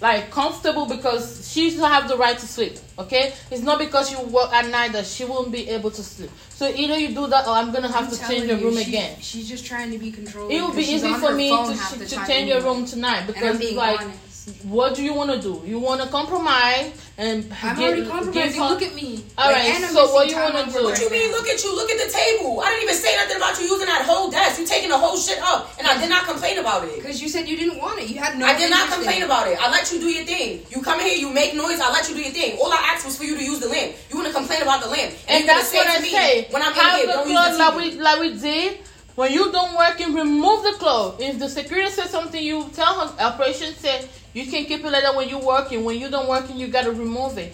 like 0.01 0.31
comfortable 0.31 0.85
because 0.85 1.51
she 1.51 1.69
should 1.71 1.79
have 1.81 2.07
the 2.07 2.15
right 2.17 2.37
to 2.37 2.47
sleep. 2.47 2.77
Okay, 2.97 3.33
it's 3.51 3.61
not 3.63 3.77
because 3.79 4.11
you 4.11 4.19
work 4.27 4.51
at 4.53 4.67
night 4.69 4.93
that 4.93 5.05
she 5.05 5.25
won't 5.25 5.51
be 5.51 5.69
able 5.69 5.91
to 5.91 6.01
sleep. 6.01 6.31
So 6.49 6.67
either 6.67 6.97
you 6.97 7.09
do 7.09 7.27
that 7.27 7.45
or 7.47 7.51
I'm 7.51 7.71
gonna 7.71 7.91
have 7.91 8.05
I'm 8.05 8.11
to 8.11 8.27
change 8.27 8.45
your 8.45 8.57
you, 8.57 8.65
room 8.65 8.77
she- 8.77 8.89
again. 8.89 9.17
She's 9.21 9.47
just 9.49 9.65
trying 9.65 9.91
to 9.91 9.97
be 9.99 10.11
controlled. 10.11 10.51
It 10.51 10.61
will 10.61 10.73
be 10.73 10.83
easy 10.83 11.13
for 11.15 11.33
me 11.33 11.49
to, 11.49 11.73
half 11.75 11.95
ch- 11.95 11.99
the 11.99 12.05
to 12.05 12.25
change 12.25 12.49
your 12.49 12.61
room 12.61 12.85
tonight 12.85 13.27
because 13.27 13.59
like, 13.75 14.01
honest. 14.01 14.19
What 14.63 14.95
do 14.95 15.03
you 15.03 15.13
want 15.13 15.29
to 15.31 15.39
do? 15.41 15.61
You 15.65 15.79
want 15.79 16.01
to 16.01 16.07
compromise 16.07 16.91
and 17.17 17.51
I'm 17.63 17.75
give- 17.75 17.83
already 17.85 18.01
give 18.03 18.11
compromising. 18.11 18.61
her- 18.61 18.69
Look 18.69 18.81
at 18.81 18.95
me. 18.95 19.25
All 19.37 19.51
Like, 19.51 19.55
right, 19.55 19.89
so 19.91 20.13
what 20.13 20.25
missing 20.27 20.37
you 20.37 20.43
wanna 20.43 20.65
do? 20.65 20.73
work 20.75 20.83
What 20.85 21.01
you 21.01 21.09
mean, 21.09 21.31
look 21.31 21.47
at 21.49 21.63
you, 21.63 21.75
look 21.75 21.89
at 21.91 21.97
the 21.97 22.11
table. 22.13 22.61
I 22.61 22.69
didn't 22.69 22.83
even 22.83 22.95
say 22.95 23.15
nothing 23.17 23.37
about 23.37 23.59
you 23.59 23.65
using 23.67 23.87
that 23.87 24.03
whole 24.03 24.29
desk. 24.31 24.59
You 24.59 24.65
taking 24.65 24.89
the 24.89 24.97
whole 24.97 25.17
shit 25.17 25.39
up, 25.41 25.73
and 25.79 25.87
I 25.87 25.97
did 25.99 26.09
not 26.09 26.25
complain 26.25 26.59
about 26.59 26.83
it. 26.85 26.95
Because 26.95 27.21
you 27.21 27.27
said 27.27 27.47
you 27.49 27.57
didn't 27.57 27.79
want 27.79 27.99
it. 27.99 28.07
You 28.09 28.19
had 28.19 28.37
no. 28.37 28.45
I 28.45 28.57
did 28.57 28.69
not 28.69 28.89
complain 28.91 29.21
it. 29.21 29.25
about 29.25 29.47
it. 29.47 29.57
I 29.61 29.69
let 29.69 29.91
you 29.91 29.99
do 29.99 30.07
your 30.07 30.25
thing. 30.25 30.65
You 30.69 30.81
come 30.81 30.99
in 31.01 31.07
here, 31.07 31.17
you 31.17 31.29
make 31.29 31.53
noise. 31.55 31.79
I 31.81 31.91
let 31.91 32.07
you 32.07 32.15
do 32.15 32.21
your 32.21 32.31
thing. 32.31 32.57
All 32.59 32.71
I 32.71 32.77
asked 32.93 33.05
was 33.05 33.17
for 33.17 33.25
you 33.25 33.35
to 33.35 33.43
use 33.43 33.59
the 33.59 33.67
lamp. 33.67 33.93
You 34.09 34.15
want 34.17 34.27
to 34.29 34.33
complain 34.33 34.61
about 34.61 34.81
the 34.81 34.87
lamp, 34.89 35.11
And 35.27 35.39
you're 35.43 35.47
gonna 35.47 35.59
that's 35.59 35.73
what 35.73 35.87
I 35.87 35.99
say. 36.01 36.47
when 36.51 36.61
I'm 36.61 36.71
in 36.71 36.75
here. 36.97 37.07
the 37.07 37.11
Don't 37.13 37.25
clothes 37.27 37.47
use 37.49 37.57
the 37.57 37.63
like 37.63 37.75
we 37.75 37.91
like 37.99 38.19
we 38.21 38.33
did. 38.39 38.77
When 39.15 39.33
you 39.33 39.51
don't 39.51 39.75
work 39.75 39.99
and 39.99 40.13
remove 40.13 40.63
the 40.63 40.73
clothes. 40.73 41.15
If 41.19 41.39
the 41.39 41.49
security 41.49 41.89
says 41.91 42.11
something, 42.11 42.41
you 42.41 42.69
tell 42.75 42.93
her 43.07 43.23
operation 43.23 43.73
said 43.75 44.07
you 44.37 44.45
can 44.51 44.65
keep 44.69 44.81
it 44.85 44.91
like 44.95 45.03
that 45.03 45.15
when 45.15 45.27
you're 45.31 45.47
working. 45.55 45.83
When 45.87 45.97
you 46.01 46.07
don't 46.15 46.27
working, 46.35 46.55
you 46.61 46.67
gotta 46.77 46.91
remove 46.91 47.37
it 47.45 47.53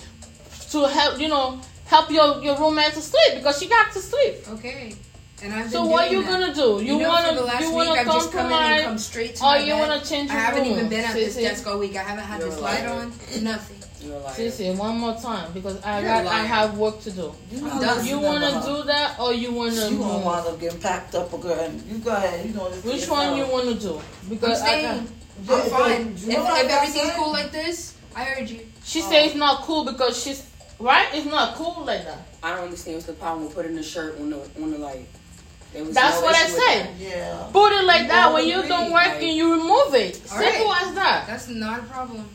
to 0.71 0.79
help 0.97 1.19
you 1.23 1.29
know 1.33 1.45
help 1.93 2.09
your 2.17 2.27
your 2.45 2.55
roommate 2.61 2.93
to 2.93 3.01
sleep 3.11 3.31
because 3.37 3.55
she 3.59 3.67
got 3.67 3.91
to 3.95 3.99
sleep. 4.11 4.35
Okay. 4.55 4.95
And 5.43 5.53
I've 5.53 5.63
been 5.63 5.71
So 5.71 5.85
what 5.85 6.03
doing 6.09 6.13
you 6.13 6.21
that. 6.23 6.31
gonna 6.39 6.53
do? 6.63 6.69
You, 6.85 6.99
know, 6.99 7.09
wanna 7.09 7.35
for 7.35 7.61
you 7.63 7.71
wanna 7.77 7.91
I've 7.91 8.05
come 8.07 8.15
in 8.17 8.23
and 8.23 8.31
compromise? 8.33 8.83
come 8.83 8.97
straight 8.97 9.35
to 9.35 9.43
oh, 9.43 9.53
or 9.53 9.57
you 9.67 9.73
bed. 9.73 9.79
wanna 9.89 9.99
change 10.11 10.29
your 10.31 10.37
room? 10.37 10.45
I 10.45 10.45
haven't 10.49 10.63
room? 10.63 10.71
even 10.77 10.89
been 10.89 11.03
at 11.09 11.13
this 11.15 11.35
desk 11.35 11.67
all 11.67 11.79
week. 11.79 11.95
I 11.97 12.03
haven't 12.03 12.23
had 12.31 12.39
You're 12.39 12.49
this 12.49 12.59
light 12.61 12.85
on. 12.85 13.11
Nothing. 13.43 13.79
You're 14.01 14.15
a 14.15 14.19
liar. 14.19 14.33
Sissy, 14.35 14.77
one 14.77 14.97
more 15.03 15.15
time 15.27 15.51
because 15.53 15.77
I 15.83 15.99
You're 15.99 16.07
got 16.09 16.25
a 16.25 16.29
I 16.29 16.31
liar. 16.39 16.47
have 16.55 16.77
work 16.77 16.97
to 17.01 17.11
do. 17.11 17.27
You 17.51 17.57
I'm 17.57 17.63
not 17.67 17.81
done. 17.81 17.95
listening 17.97 18.09
You 18.11 18.19
wanna 18.29 18.51
her. 18.51 18.67
do 18.71 18.83
that 18.93 19.19
or 19.19 19.33
you 19.33 19.51
wanna 19.59 19.89
You 19.89 19.97
gonna 19.97 20.25
wind 20.25 20.47
up 20.47 20.59
getting 20.61 20.79
packed 20.79 21.13
up 21.15 21.33
again. 21.33 21.71
You 21.89 21.97
go 21.99 22.11
ahead. 22.11 22.45
You 22.45 22.53
know 22.53 22.69
this. 22.69 22.83
Which 22.85 22.95
yourself. 23.01 23.17
one 23.29 23.37
you 23.37 23.45
wanna 23.47 23.73
do? 23.75 23.95
I'm 24.23 24.29
Because 24.29 24.61
I 24.61 24.81
got, 24.81 24.97
staying. 25.45 25.61
I'm 25.61 25.69
fine. 25.69 26.07
you 26.17 26.31
If, 26.31 26.65
if 26.65 26.69
everything's 26.69 27.11
cool 27.15 27.31
like 27.31 27.51
this, 27.51 27.95
I 28.15 28.23
heard 28.25 28.49
you. 28.49 28.59
She 28.83 29.01
says 29.01 29.27
it's 29.27 29.35
not 29.35 29.61
cool 29.61 29.85
because 29.85 30.21
she's 30.21 30.49
right. 30.79 31.07
It's 31.13 31.25
not 31.25 31.55
cool 31.55 31.83
like 31.85 32.05
that. 32.05 32.19
I 32.43 32.51
don't 32.55 32.65
understand 32.65 32.95
what's 32.97 33.07
the 33.07 33.13
problem 33.13 33.45
with 33.45 33.55
putting 33.55 33.75
the 33.75 33.83
shirt 33.83 34.19
on 34.19 34.29
the 34.29 34.37
on 34.61 34.71
the 34.71 34.77
light. 34.77 35.07
There 35.71 35.83
was 35.83 35.95
That's 35.95 36.19
no 36.19 36.25
what 36.27 36.35
I 36.35 36.43
issue 36.45 36.51
said. 36.53 36.85
that. 36.85 36.99
Yeah. 36.99 37.49
Put 37.51 37.71
it 37.73 37.85
like 37.85 38.01
You 38.03 38.07
that. 38.09 38.33
When 38.33 38.47
you 38.47 38.57
agree, 38.59 38.69
don't 38.69 38.91
work 38.91 39.05
right? 39.07 39.23
and 39.23 39.35
you 39.35 39.51
remove 39.53 39.95
it. 39.95 40.15
Simple 40.17 40.41
right. 40.69 40.83
as 40.83 40.93
that. 40.93 41.23
That's 41.25 41.47
not 41.47 41.79
a 41.79 41.83
problem. 41.83 42.29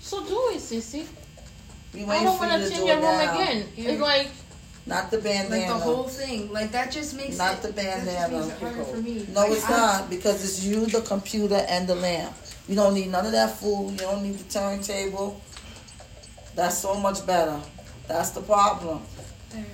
So 0.00 0.24
do 0.26 0.50
it, 0.54 0.58
sissy. 0.58 1.06
We 1.94 2.04
I 2.04 2.22
don't 2.22 2.38
want 2.38 2.52
to 2.52 2.58
to 2.68 2.70
change 2.70 2.86
your 2.86 2.98
it 2.98 3.02
room 3.02 3.18
now. 3.18 3.34
again. 3.34 3.66
Here. 3.74 3.90
It's 3.90 4.00
like 4.00 4.28
Not 4.86 5.10
the 5.10 5.18
bandana. 5.18 5.56
Like 5.60 5.68
the 5.68 5.74
whole 5.74 6.04
thing. 6.08 6.52
Like 6.52 6.72
that 6.72 6.90
just 6.90 7.14
makes 7.16 7.38
Not 7.38 7.54
it, 7.56 7.62
the 7.62 7.68
that 7.72 7.76
bandana. 8.04 8.50
harder 8.58 8.84
for 8.84 8.96
me. 8.96 9.26
No, 9.32 9.40
Like, 9.42 9.52
it's 9.52 9.64
I- 9.66 9.70
not 9.76 10.10
because 10.10 10.42
it's 10.44 10.64
you, 10.64 10.86
the 10.86 11.02
computer, 11.02 11.64
and 11.68 11.86
the 11.86 11.94
lamp. 11.94 12.34
You 12.68 12.76
don't 12.76 12.94
need 12.94 13.08
none 13.10 13.26
of 13.26 13.32
that 13.32 13.56
food. 13.58 13.92
You 13.92 13.98
don't 13.98 14.22
need 14.22 14.38
the 14.38 14.52
turntable. 14.52 15.40
That's 16.54 16.78
so 16.78 16.94
much 16.94 17.24
better. 17.26 17.60
That's 18.08 18.30
the 18.30 18.40
problem. 18.40 19.02
There. 19.50 19.64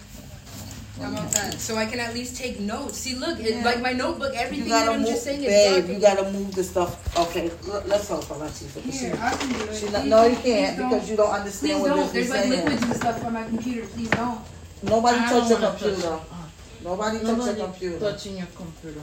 How 1.00 1.10
about 1.12 1.30
that? 1.32 1.60
So 1.60 1.76
I 1.76 1.84
can 1.86 2.00
at 2.00 2.14
least 2.14 2.36
take 2.36 2.58
notes. 2.58 2.98
See, 2.98 3.14
look, 3.14 3.38
it, 3.38 3.62
like 3.64 3.80
my 3.82 3.92
notebook, 3.92 4.34
everything 4.34 4.64
You 4.64 4.70
that 4.72 4.86
gotta 4.86 4.92
I'm 4.92 5.00
move, 5.02 5.10
just 5.10 5.24
saying 5.24 5.40
is 5.42 5.46
babe. 5.46 5.84
dark. 5.86 5.94
You 5.94 6.00
gotta 6.00 6.32
move 6.32 6.54
the 6.54 6.64
stuff. 6.64 7.16
Okay, 7.18 7.50
let- 7.66 7.86
let's 7.88 8.08
help 8.08 8.24
her, 8.28 8.34
Latifah. 8.34 8.82
'cause 8.84 9.00
Here, 9.00 9.14
she- 9.14 9.22
I 9.22 9.30
can 9.30 9.48
do 9.52 9.64
it. 9.86 9.92
not- 9.92 10.06
no, 10.06 10.26
you 10.26 10.36
can't 10.36 10.76
because 10.78 11.08
you 11.10 11.16
don't 11.16 11.30
understand 11.30 11.72
Please 11.80 11.82
what 11.82 11.96
don't. 11.96 12.12
There's 12.12 12.30
like 12.30 12.42
saying. 12.44 12.64
liquids 12.64 12.82
and 12.82 12.96
stuff 12.96 13.24
on 13.24 13.32
my 13.34 13.44
computer. 13.44 13.86
Please 13.88 14.08
don't. 14.08 14.40
Nobody 14.82 15.16
ah, 15.18 15.26
I 15.26 15.30
touch 15.30 15.48
your 15.50 15.60
wanna 15.60 15.70
touch 15.72 15.82
computer. 15.82 16.14
it. 16.14 16.84
Nobody 16.84 17.18
touch 17.18 17.26
your 17.26 17.36
Nobody 17.36 17.60
computer. 17.60 17.98
touching 17.98 18.36
your 18.36 18.46
computer. 18.54 19.00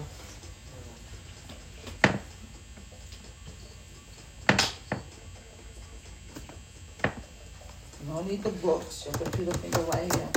Don't 8.08 8.28
need 8.28 8.44
the 8.44 8.50
books. 8.50 9.06
Your 9.06 9.14
computer 9.16 9.52
can 9.58 9.72
go 9.72 9.82
right 9.84 10.14
here. 10.14 10.30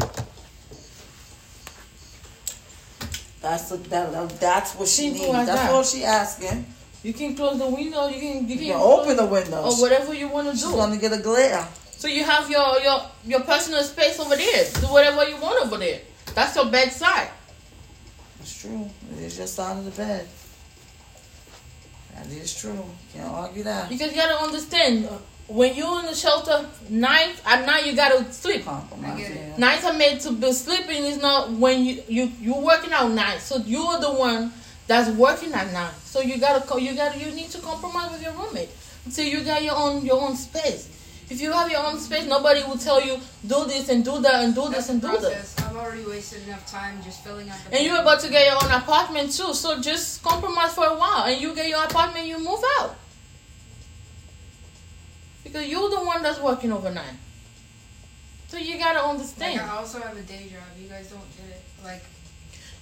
That's 3.42 3.70
a, 3.70 3.76
that, 3.76 4.30
that's 4.40 4.74
what 4.74 4.88
she 4.88 5.10
Simple 5.10 5.32
needs. 5.34 5.46
That's 5.46 5.60
that. 5.62 5.70
all 5.70 5.82
she 5.82 6.04
asking. 6.04 6.66
You 7.02 7.12
can 7.12 7.36
close 7.36 7.58
the 7.58 7.66
window. 7.68 8.08
You 8.08 8.20
can 8.20 8.48
you 8.48 8.54
You 8.54 8.58
can, 8.58 8.66
can 8.72 8.80
open 8.80 9.16
the 9.16 9.26
windows. 9.26 9.78
or 9.78 9.82
whatever 9.82 10.14
you 10.14 10.28
want 10.28 10.46
to 10.48 10.52
do. 10.52 10.58
She's 10.58 10.70
gonna 10.70 10.96
get 10.96 11.12
a 11.12 11.18
glare. 11.22 11.66
So 11.96 12.08
you 12.08 12.24
have 12.24 12.50
your 12.50 12.78
your 12.80 13.02
your 13.24 13.40
personal 13.40 13.82
space 13.82 14.20
over 14.20 14.36
there. 14.36 14.64
Do 14.80 14.86
whatever 14.88 15.26
you 15.28 15.36
want 15.40 15.64
over 15.64 15.78
there. 15.78 16.00
That's 16.34 16.54
your 16.54 16.66
bedside. 16.66 17.30
It's 18.40 18.60
true. 18.60 18.88
It 19.12 19.22
is 19.22 19.38
your 19.38 19.46
side 19.46 19.78
of 19.78 19.84
the 19.84 19.90
bed. 19.90 20.28
That 22.14 22.26
is 22.28 22.54
true. 22.54 22.84
Can't 23.12 23.28
argue 23.28 23.62
that. 23.64 23.88
Because 23.88 24.10
you 24.10 24.16
gotta 24.16 24.42
understand, 24.42 25.06
uh, 25.06 25.18
when 25.48 25.74
you're 25.74 26.00
in 26.00 26.06
the 26.06 26.14
shelter, 26.14 26.66
night 26.88 27.40
at 27.44 27.66
night 27.66 27.86
you 27.86 27.94
gotta 27.94 28.30
sleep. 28.32 28.64
Compromise. 28.64 29.20
Yeah. 29.20 29.56
Nights 29.56 29.84
are 29.84 29.92
made 29.92 30.20
to 30.20 30.32
be 30.32 30.52
sleeping. 30.52 31.04
Is 31.04 31.20
not 31.20 31.50
when 31.52 31.84
you 31.84 32.02
you 32.08 32.32
you're 32.40 32.60
working 32.60 32.92
out 32.92 33.10
night. 33.10 33.40
So 33.40 33.58
you're 33.58 33.98
the 34.00 34.12
one 34.12 34.52
that's 34.86 35.10
working 35.10 35.52
at 35.52 35.72
night. 35.72 35.94
So 36.04 36.20
you 36.20 36.38
gotta 36.38 36.80
you 36.80 36.94
gotta 36.94 37.18
you 37.18 37.30
need 37.32 37.50
to 37.50 37.58
compromise 37.58 38.12
with 38.12 38.22
your 38.22 38.32
roommate 38.32 38.70
until 39.04 39.26
you 39.26 39.42
got 39.44 39.62
your 39.62 39.76
own 39.76 40.04
your 40.04 40.20
own 40.20 40.36
space. 40.36 40.88
If 41.28 41.40
you 41.40 41.50
have 41.52 41.70
your 41.70 41.84
own 41.84 41.98
space, 41.98 42.24
nobody 42.26 42.62
will 42.62 42.78
tell 42.78 43.04
you 43.04 43.18
do 43.46 43.64
this 43.64 43.88
and 43.88 44.04
do 44.04 44.20
that 44.20 44.44
and 44.44 44.54
do 44.54 44.68
this 44.68 44.88
and 44.88 45.00
do 45.00 45.08
that. 45.18 45.54
I've 45.58 45.76
already 45.76 46.04
wasted 46.04 46.46
enough 46.46 46.70
time 46.70 47.02
just 47.02 47.24
filling 47.24 47.50
out 47.50 47.58
the. 47.68 47.76
And 47.76 47.84
you're 47.84 48.00
about 48.00 48.20
to 48.20 48.30
get 48.30 48.46
your 48.46 48.62
own 48.62 48.70
apartment 48.70 49.32
too. 49.32 49.52
So 49.52 49.80
just 49.80 50.22
compromise 50.22 50.74
for 50.74 50.86
a 50.86 50.96
while, 50.96 51.24
and 51.24 51.40
you 51.40 51.52
get 51.54 51.68
your 51.68 51.82
apartment, 51.82 52.26
you 52.26 52.38
move 52.38 52.62
out. 52.78 52.94
Because 55.42 55.66
you're 55.66 55.90
the 55.90 56.04
one 56.04 56.22
that's 56.22 56.40
working 56.40 56.72
overnight. 56.72 57.14
So 58.48 58.56
you 58.56 58.78
gotta 58.78 59.04
understand. 59.04 59.56
Like, 59.60 59.68
I 59.68 59.76
also 59.76 60.00
have 60.00 60.16
a 60.16 60.22
day 60.22 60.48
job. 60.48 60.62
You 60.80 60.88
guys 60.88 61.08
don't 61.08 61.36
get 61.36 61.56
it. 61.56 61.62
Like 61.82 62.04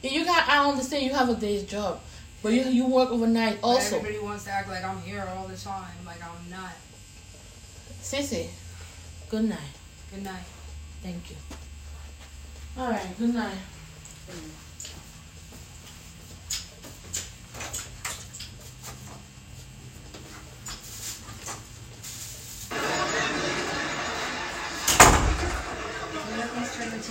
Yeah, 0.02 0.10
you 0.10 0.24
got. 0.26 0.46
I 0.46 0.68
understand 0.68 1.04
you 1.04 1.14
have 1.14 1.30
a 1.30 1.34
day 1.34 1.64
job, 1.64 2.00
but 2.42 2.52
you 2.52 2.64
you 2.64 2.86
work 2.86 3.10
overnight 3.10 3.62
but 3.62 3.68
also. 3.68 3.96
everybody 3.96 4.18
wants 4.22 4.44
to 4.44 4.50
act 4.50 4.68
like 4.68 4.84
I'm 4.84 5.00
here 5.00 5.26
all 5.34 5.48
the 5.48 5.56
time. 5.56 5.94
Like 6.04 6.22
I'm 6.22 6.50
not. 6.50 6.72
Sissy, 8.04 8.48
good 9.30 9.44
night. 9.48 9.58
Good 10.12 10.24
night. 10.24 10.44
Thank 11.02 11.30
you. 11.30 11.36
All 12.78 12.90
right. 12.90 13.18
Good 13.18 13.34
night. 13.34 13.54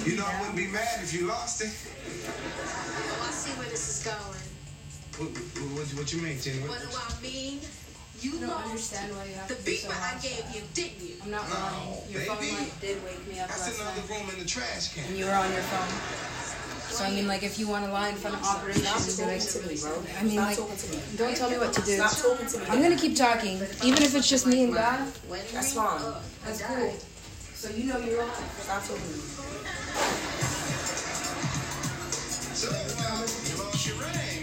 You 0.05 0.17
know, 0.17 0.25
I 0.25 0.39
wouldn't 0.41 0.55
be 0.55 0.67
mad 0.67 0.99
if 1.01 1.11
you 1.11 1.25
lost 1.25 1.61
it. 1.63 1.73
Oh, 2.27 3.25
I 3.27 3.31
see 3.31 3.51
where 3.59 3.67
this 3.67 3.89
is 3.89 4.05
going. 4.05 4.17
What, 5.17 5.35
what, 5.37 5.71
what, 5.71 5.87
what 5.97 6.13
you 6.13 6.21
mean, 6.21 6.39
Jenny? 6.39 6.59
What 6.59 6.81
do 6.81 6.87
I 6.95 7.21
mean? 7.23 7.61
You 8.21 8.37
I 8.37 8.39
don't 8.39 8.49
lost 8.49 8.69
understand 8.69 9.11
why 9.15 9.25
you 9.25 9.33
have 9.35 9.47
the 9.49 9.55
to 9.55 9.63
be 9.65 9.71
beat 9.71 9.79
so 9.83 9.89
I 9.91 10.13
gave 10.21 10.45
you, 10.55 10.61
didn't 10.73 11.01
you? 11.01 11.15
I'm 11.23 11.31
not 11.31 11.49
lying. 11.49 11.97
Your 12.09 12.21
phone 12.21 12.39
baby. 12.39 12.55
like 12.55 12.79
did 12.79 13.03
wake 13.03 13.27
me 13.27 13.39
up 13.39 13.47
That's 13.49 13.67
last 13.67 13.81
another 13.81 14.01
night, 14.01 14.09
room 14.09 14.29
in 14.31 14.39
the 14.39 14.45
trash 14.47 14.93
can. 14.93 15.03
and 15.09 15.17
you 15.17 15.25
were 15.25 15.33
on 15.35 15.51
your 15.51 15.61
phone. 15.67 15.91
So 16.93 17.03
I 17.05 17.09
mean, 17.09 17.27
like, 17.27 17.41
if 17.41 17.57
you 17.57 17.67
want 17.67 17.85
to 17.85 17.91
lie 17.91 18.09
in 18.09 18.15
front 18.15 18.35
of 18.37 18.43
operations, 18.45 18.85
Stop 18.85 19.01
it 19.01 19.41
talking 19.41 19.47
to 19.49 19.67
me, 19.67 19.81
bro. 19.81 20.03
I 20.19 20.23
mean, 20.23 20.31
Stop 20.37 20.45
like, 20.47 20.57
talking 20.57 20.77
to 20.77 20.87
me. 20.93 20.99
don't 21.17 21.35
tell 21.35 21.49
me 21.49 21.57
what 21.57 21.73
to 21.73 21.81
do. 21.81 21.95
Stop 21.97 22.11
talking 22.21 22.47
to 22.47 22.57
me. 22.59 22.65
I'm 22.69 22.81
gonna 22.83 22.95
keep 22.97 23.15
talking, 23.17 23.57
even 23.83 24.03
if 24.03 24.13
it's 24.15 24.29
just 24.29 24.45
me 24.45 24.63
and 24.65 24.73
God. 24.73 25.01
That's 25.51 25.73
fine. 25.73 26.01
That's 26.45 26.61
cool. 26.61 26.93
So 27.55 27.69
you 27.71 27.85
know 27.85 27.97
you're 27.97 28.19
lying. 28.19 28.31
Stop 28.61 28.83
talking 28.83 29.01
to 29.01 29.09
me. 29.09 29.23
So, 32.53 32.69
uh, 32.69 33.25
you 33.49 33.63
lost 33.63 33.87
your 33.87 33.97
ring, 33.97 34.42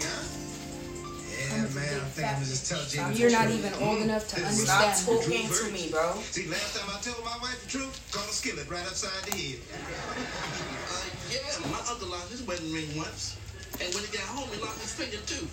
Yeah, 1.51 1.67
man, 1.75 1.99
I 1.99 2.07
think 2.15 2.27
I'm 2.27 2.33
gonna 2.35 2.45
just 2.45 2.63
tell 2.69 2.79
Jenny. 2.87 3.15
You're 3.19 3.31
not 3.31 3.51
even 3.51 3.73
old 3.83 3.99
enough 3.99 4.25
to 4.29 4.39
understand. 4.39 4.95
Stop 4.95 5.11
understand. 5.11 5.51
talking 5.51 5.51
to 5.51 5.67
me, 5.75 5.91
bro. 5.91 6.15
See, 6.31 6.47
last 6.47 6.79
time 6.79 6.87
I 6.87 6.95
told 7.03 7.19
my 7.27 7.35
wife 7.43 7.59
the 7.63 7.67
truth, 7.67 7.91
caught 8.15 8.23
a 8.23 8.31
skillet 8.31 8.69
right 8.71 8.87
upside 8.87 9.11
the 9.27 9.35
head. 9.35 9.59
Uh, 9.67 11.03
yeah, 11.27 11.43
my 11.67 11.79
uncle 11.91 12.07
lost 12.07 12.31
his 12.31 12.41
wedding 12.43 12.71
ring 12.71 12.87
once. 12.95 13.35
And 13.83 13.93
when 13.93 14.03
he 14.03 14.15
got 14.15 14.23
home, 14.31 14.47
he 14.47 14.63
lost 14.63 14.79
his 14.79 14.95
finger 14.95 15.19
too. 15.27 15.43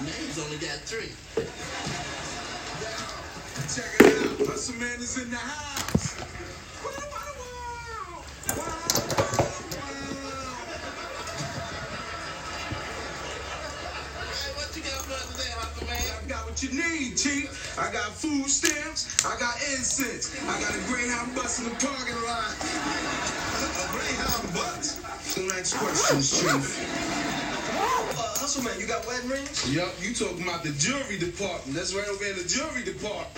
Now 0.00 0.16
he's 0.16 0.40
only 0.40 0.56
got 0.56 0.80
three. 0.88 1.12
Check 3.68 4.00
it 4.00 4.16
out. 4.16 4.48
Hustle 4.48 4.80
man 4.80 4.96
is 4.96 5.20
in 5.20 5.28
the 5.28 5.36
house. 5.36 6.16
Wow, 6.80 7.04
wow, 7.12 8.24
wow. 8.56 8.97
I 15.88 16.28
got 16.28 16.44
what 16.44 16.62
you 16.62 16.70
need, 16.70 17.16
Chief. 17.16 17.48
I 17.78 17.90
got 17.92 18.12
food 18.12 18.48
stamps. 18.48 19.24
I 19.24 19.38
got 19.40 19.56
incense. 19.72 20.36
I 20.44 20.60
got 20.60 20.74
a 20.74 20.80
Greyhound 20.84 21.34
bus 21.34 21.58
in 21.58 21.64
the 21.64 21.76
parking 21.80 22.20
lot. 22.28 22.52
a 22.52 23.86
Greyhound 23.96 24.52
bus? 24.52 25.00
Next 25.36 25.74
questions, 25.74 26.40
Chief. 26.40 26.60
Uh, 27.78 28.36
Hustle 28.36 28.64
man, 28.64 28.78
you 28.78 28.86
got 28.86 29.06
wedding 29.06 29.30
rings? 29.30 29.72
Yup, 29.72 29.92
you 30.00 30.12
talking 30.12 30.42
about 30.42 30.62
the 30.62 30.72
jewelry 30.72 31.18
department. 31.18 31.76
That's 31.76 31.94
right 31.94 32.08
over 32.08 32.24
in 32.24 32.36
the 32.36 32.44
jewelry 32.44 32.84
department. 32.84 33.28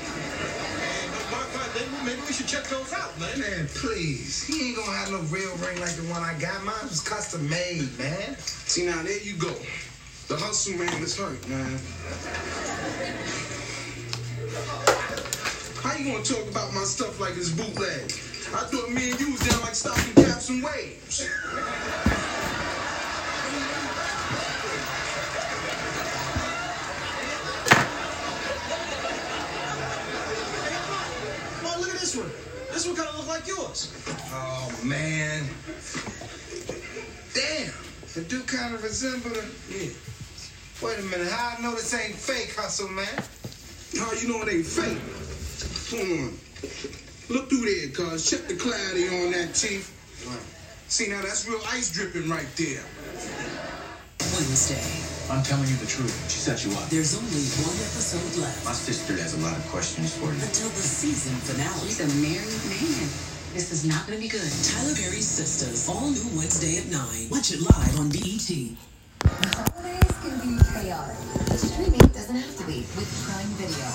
Maybe 2.05 2.21
we 2.27 2.33
should 2.33 2.49
check 2.49 2.65
those 2.65 2.93
out, 2.93 3.19
man. 3.21 3.39
Man, 3.39 3.69
please. 3.75 4.43
He 4.43 4.69
ain't 4.69 4.77
gonna 4.77 4.97
have 4.97 5.11
no 5.11 5.21
real 5.31 5.55
ring 5.57 5.79
like 5.81 5.95
the 5.95 6.03
one 6.11 6.23
I 6.23 6.35
got. 6.41 6.65
Mine 6.65 6.75
was 6.89 7.01
custom 7.01 7.49
made, 7.49 7.87
man. 7.99 8.37
See, 8.39 8.87
now 8.87 9.03
there 9.03 9.21
you 9.23 9.37
go. 9.37 9.55
The 10.31 10.37
hustle 10.37 10.79
man 10.79 11.03
is 11.03 11.19
hurt, 11.19 11.49
man. 11.49 11.77
How 15.83 15.99
you 15.99 16.13
gonna 16.13 16.23
talk 16.23 16.49
about 16.49 16.73
my 16.73 16.85
stuff 16.85 17.19
like 17.19 17.37
it's 17.37 17.51
bootleg? 17.51 18.13
I 18.55 18.63
thought 18.71 18.93
me 18.93 19.11
and 19.11 19.21
you 19.21 19.33
was 19.33 19.41
down 19.41 19.61
like 19.63 19.75
stocking 19.75 20.15
caps 20.15 20.49
and 20.49 20.63
waves. 20.63 21.29
Look 31.77 31.89
at 31.89 31.99
this 31.99 32.17
one. 32.17 32.31
This 32.71 32.87
one 32.87 32.95
kind 32.95 33.09
of 33.09 33.19
look 33.19 33.27
like 33.27 33.49
yours. 33.49 33.93
Oh 34.33 34.71
man. 34.85 35.45
Damn. 37.35 37.75
The 38.15 38.21
dude 38.29 38.47
kind 38.47 38.77
of 38.77 38.85
resembled 38.85 39.37
a. 39.37 39.45
Yeah. 39.75 39.91
Wait 40.83 40.99
a 40.99 41.03
minute. 41.03 41.29
How 41.31 41.57
I 41.59 41.63
know 41.63 41.75
this 41.75 41.93
ain't 41.93 42.15
fake, 42.15 42.57
hustle 42.57 42.89
man? 42.89 43.07
How 43.99 44.13
you 44.17 44.29
know 44.29 44.41
it 44.43 44.49
ain't 44.49 44.65
fake? 44.67 44.97
Hold 45.93 46.09
on. 46.09 46.33
Look 47.29 47.49
through 47.51 47.69
there, 47.69 47.89
cuz. 47.93 48.31
Check 48.31 48.49
the 48.49 48.57
clarity 48.57 49.09
on 49.09 49.33
that, 49.33 49.55
Chief. 49.55 49.93
See, 50.89 51.09
now 51.09 51.21
that's 51.23 51.47
real 51.47 51.61
ice 51.69 51.93
dripping 51.93 52.29
right 52.29 52.49
there. 52.57 52.83
Wednesday. 54.19 54.81
I'm 55.29 55.43
telling 55.45 55.69
you 55.69 55.77
the 55.77 55.87
truth. 55.87 56.11
She 56.33 56.41
set 56.41 56.65
you 56.65 56.73
up. 56.73 56.89
There's 56.89 57.15
only 57.15 57.45
one 57.63 57.77
episode 57.77 58.41
left 58.41 58.65
My 58.65 58.73
sister 58.73 59.15
has 59.21 59.35
a 59.37 59.41
lot 59.45 59.57
of 59.57 59.65
questions 59.69 60.17
for 60.17 60.27
you. 60.27 60.41
until 60.41 60.69
the 60.73 60.83
season 60.83 61.37
finale. 61.45 61.87
He's 61.87 62.01
a 62.01 62.09
married 62.25 62.65
man. 62.73 63.07
This 63.53 63.71
is 63.71 63.85
not 63.85 64.07
going 64.07 64.19
to 64.19 64.23
be 64.23 64.29
good. 64.29 64.49
Tyler 64.65 64.95
Perry's 64.97 65.29
Sisters, 65.29 65.89
all 65.89 66.09
new 66.11 66.27
Wednesday 66.39 66.79
at 66.79 66.87
9. 66.89 67.29
Watch 67.31 67.53
it 67.53 67.61
live 67.61 68.01
on 68.01 68.09
BET. 68.09 68.90
Holidays 69.27 70.17
can 70.23 70.39
be 70.41 70.63
chaotic. 70.73 71.17
Streaming 71.57 72.01
doesn't 72.13 72.37
have 72.37 72.57
to 72.57 72.65
be 72.65 72.87
with 72.97 73.11
Prime 73.27 73.49
Video. 73.59 73.87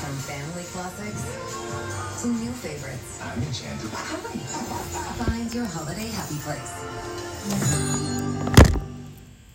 From 0.00 0.14
family 0.28 0.64
classics 0.72 1.22
to 2.22 2.28
new 2.28 2.52
favorites. 2.52 3.20
I'm 3.22 3.42
enchanted. 3.42 3.90
Hi. 3.92 5.24
Find 5.24 5.54
your 5.54 5.66
holiday 5.66 6.08
happy 6.08 6.38
place. 6.44 8.13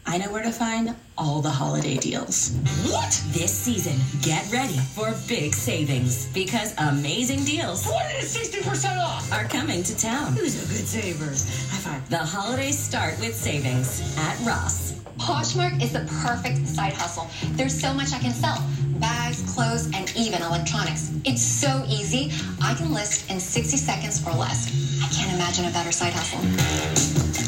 I 0.09 0.17
know 0.17 0.31
where 0.31 0.41
to 0.41 0.51
find 0.51 0.95
all 1.19 1.39
the 1.39 1.51
holiday 1.51 1.95
deals. 1.95 2.55
What? 2.89 3.11
This 3.27 3.53
season, 3.53 3.95
get 4.23 4.51
ready 4.51 4.79
for 4.95 5.13
big 5.27 5.53
savings 5.53 6.25
because 6.33 6.73
amazing 6.79 7.43
deals 7.43 7.85
40 7.85 8.05
to 8.15 8.25
60% 8.25 8.97
off. 8.97 9.31
are 9.31 9.43
coming 9.43 9.83
to 9.83 9.95
town. 9.95 10.33
Who's 10.33 10.55
a 10.55 10.67
good 10.67 10.87
savers? 10.87 11.47
High 11.69 11.77
five. 11.77 12.09
The 12.09 12.17
holidays 12.17 12.79
start 12.79 13.19
with 13.19 13.35
savings 13.35 14.17
at 14.17 14.35
Ross. 14.47 14.93
Poshmark 15.19 15.79
is 15.79 15.93
the 15.93 16.09
perfect 16.23 16.65
side 16.67 16.93
hustle. 16.93 17.27
There's 17.51 17.79
so 17.79 17.93
much 17.93 18.11
I 18.11 18.17
can 18.17 18.33
sell 18.33 18.57
bags, 18.99 19.43
clothes, 19.53 19.91
and 19.93 20.11
even 20.17 20.41
electronics. 20.41 21.11
It's 21.23 21.43
so 21.43 21.83
easy. 21.87 22.31
I 22.63 22.73
can 22.73 22.91
list 22.91 23.29
in 23.29 23.39
60 23.39 23.77
seconds 23.77 24.25
or 24.25 24.33
less. 24.33 24.73
I 25.03 25.07
can't 25.13 25.31
imagine 25.35 25.65
a 25.65 25.71
better 25.71 25.91
side 25.91 26.13
hustle. 26.13 27.38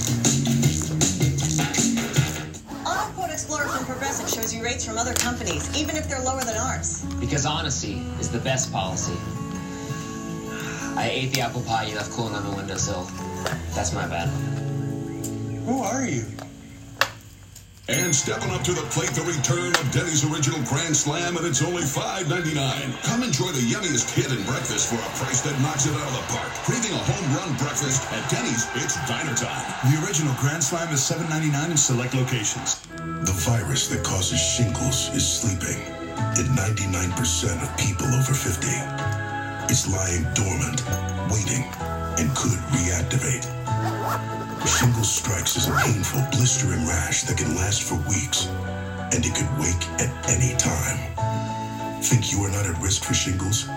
Explorer 3.41 3.69
from 3.69 3.85
Progressive 3.85 4.29
shows 4.29 4.53
you 4.53 4.63
rates 4.63 4.85
from 4.85 4.99
other 4.99 5.15
companies, 5.15 5.75
even 5.75 5.95
if 5.95 6.07
they're 6.07 6.21
lower 6.21 6.41
than 6.41 6.55
ours. 6.57 7.03
Because 7.19 7.43
honesty 7.43 8.03
is 8.19 8.29
the 8.29 8.37
best 8.37 8.71
policy. 8.71 9.17
I 10.95 11.09
ate 11.11 11.33
the 11.33 11.41
apple 11.41 11.63
pie 11.63 11.85
you 11.85 11.95
left 11.95 12.11
cooling 12.11 12.35
on 12.35 12.47
the 12.47 12.55
windowsill. 12.55 13.09
That's 13.73 13.93
my 13.93 14.07
bad. 14.07 14.27
Who 15.65 15.81
are 15.81 16.05
you? 16.05 16.23
And 17.91 18.15
stepping 18.15 18.51
up 18.51 18.63
to 18.63 18.71
the 18.71 18.87
plate, 18.87 19.11
the 19.11 19.27
return 19.27 19.75
of 19.75 19.91
Denny's 19.91 20.23
original 20.23 20.63
Grand 20.63 20.95
Slam, 20.95 21.35
and 21.35 21.45
it's 21.45 21.61
only 21.61 21.83
$5.99. 21.83 22.55
Come 23.03 23.21
enjoy 23.21 23.51
the 23.51 23.67
yummiest 23.67 24.07
hit 24.15 24.31
in 24.31 24.39
breakfast 24.47 24.87
for 24.87 24.95
a 24.95 25.11
price 25.19 25.41
that 25.43 25.51
knocks 25.59 25.85
it 25.85 25.91
out 25.99 26.07
of 26.07 26.15
the 26.15 26.25
park. 26.31 26.47
Craving 26.63 26.95
a 26.95 27.01
home 27.03 27.27
run 27.35 27.51
breakfast 27.59 28.07
at 28.15 28.23
Denny's, 28.31 28.63
it's 28.79 28.95
diner 29.11 29.35
time. 29.35 29.67
The 29.91 29.99
original 30.07 30.31
Grand 30.39 30.63
Slam 30.63 30.87
is 30.93 31.03
$7.99 31.03 31.71
in 31.71 31.75
select 31.75 32.15
locations. 32.15 32.79
The 32.95 33.35
virus 33.43 33.89
that 33.89 34.03
causes 34.07 34.39
shingles 34.39 35.11
is 35.11 35.27
sleeping 35.27 35.83
in 36.39 36.47
99% 36.55 37.11
of 37.59 37.69
people 37.75 38.07
over 38.07 38.31
50. 38.31 38.71
It's 39.67 39.91
lying 39.91 40.23
dormant, 40.31 40.79
waiting, 41.27 41.67
and 42.15 42.31
could 42.39 42.59
reactivate. 42.71 43.60
Shingles 44.65 45.11
strikes 45.11 45.57
as 45.57 45.67
a 45.67 45.71
painful, 45.73 46.21
blistering 46.31 46.85
rash 46.87 47.23
that 47.23 47.37
can 47.37 47.55
last 47.55 47.83
for 47.83 47.95
weeks, 48.09 48.47
and 49.13 49.25
it 49.25 49.35
could 49.35 49.49
wake 49.59 49.83
at 49.99 50.11
any 50.29 50.55
time. 50.57 50.97
Think 52.01 52.31
you 52.31 52.43
are 52.43 52.51
not 52.51 52.65
at 52.65 52.81
risk 52.81 53.03
for 53.03 53.13
shingles? 53.13 53.67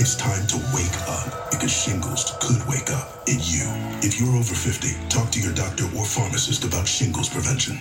It's 0.00 0.14
time 0.14 0.46
to 0.46 0.56
wake 0.70 0.94
up 1.10 1.50
because 1.50 1.74
shingles 1.74 2.30
could 2.38 2.62
wake 2.70 2.88
up 2.88 3.26
in 3.26 3.34
you. 3.42 3.66
If 3.98 4.20
you're 4.20 4.30
over 4.30 4.54
50, 4.54 4.94
talk 5.08 5.32
to 5.32 5.40
your 5.40 5.52
doctor 5.52 5.90
or 5.98 6.06
pharmacist 6.06 6.62
about 6.62 6.86
shingles 6.86 7.28
prevention. 7.28 7.80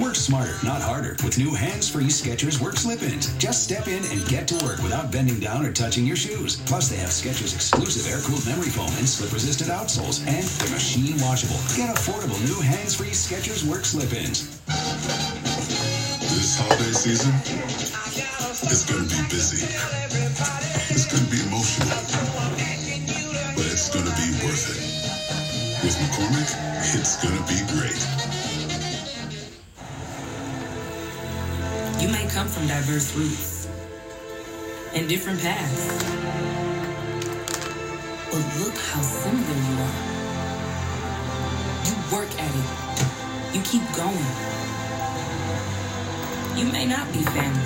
Work 0.00 0.16
smarter, 0.16 0.56
not 0.64 0.80
harder, 0.80 1.20
with 1.22 1.36
new 1.36 1.52
hands-free 1.52 2.08
Skechers 2.08 2.62
Work 2.62 2.78
Slip-ins. 2.78 3.36
Just 3.36 3.62
step 3.62 3.88
in 3.88 4.00
and 4.08 4.26
get 4.26 4.48
to 4.48 4.64
work 4.64 4.80
without 4.80 5.12
bending 5.12 5.38
down 5.38 5.66
or 5.66 5.70
touching 5.70 6.06
your 6.06 6.16
shoes. 6.16 6.56
Plus, 6.64 6.88
they 6.88 6.96
have 6.96 7.10
Skechers 7.10 7.52
exclusive 7.52 8.10
air-cooled 8.10 8.46
memory 8.46 8.72
foam 8.72 8.88
and 8.96 9.06
slip-resistant 9.06 9.68
outsoles, 9.68 10.24
and 10.26 10.40
they're 10.40 10.72
machine 10.72 11.20
washable. 11.20 11.60
Get 11.76 11.94
affordable 11.94 12.40
new 12.48 12.58
hands-free 12.64 13.12
Skechers 13.12 13.68
Work 13.68 13.84
Slip-ins. 13.84 14.48
This 16.24 16.56
holiday 16.56 16.96
season 16.96 17.36
going 18.90 19.06
to 19.06 19.14
be 19.14 19.22
busy. 19.28 20.69
Be 21.30 21.40
emotional. 21.46 21.88
But 23.54 23.66
it's 23.66 23.88
to 23.90 23.98
be 24.02 24.26
worth 24.42 24.66
it. 24.66 24.82
With 25.84 25.96
McCormick, 26.02 26.50
it's 26.98 27.16
to 27.22 27.28
be 27.46 27.62
great. 27.70 28.02
You 32.02 32.08
may 32.08 32.26
come 32.34 32.48
from 32.48 32.66
diverse 32.66 33.14
roots 33.14 33.68
and 34.92 35.08
different 35.08 35.40
paths. 35.40 36.02
But 38.32 38.44
look 38.58 38.76
how 38.76 39.00
similar 39.00 39.58
you 39.70 39.76
are. 39.86 40.00
You 41.86 41.94
work 42.10 42.32
at 42.40 42.52
it. 42.52 43.54
You 43.54 43.62
keep 43.62 43.84
going. 43.94 44.34
You 46.58 46.72
may 46.72 46.86
not 46.86 47.06
be 47.12 47.22
family, 47.22 47.62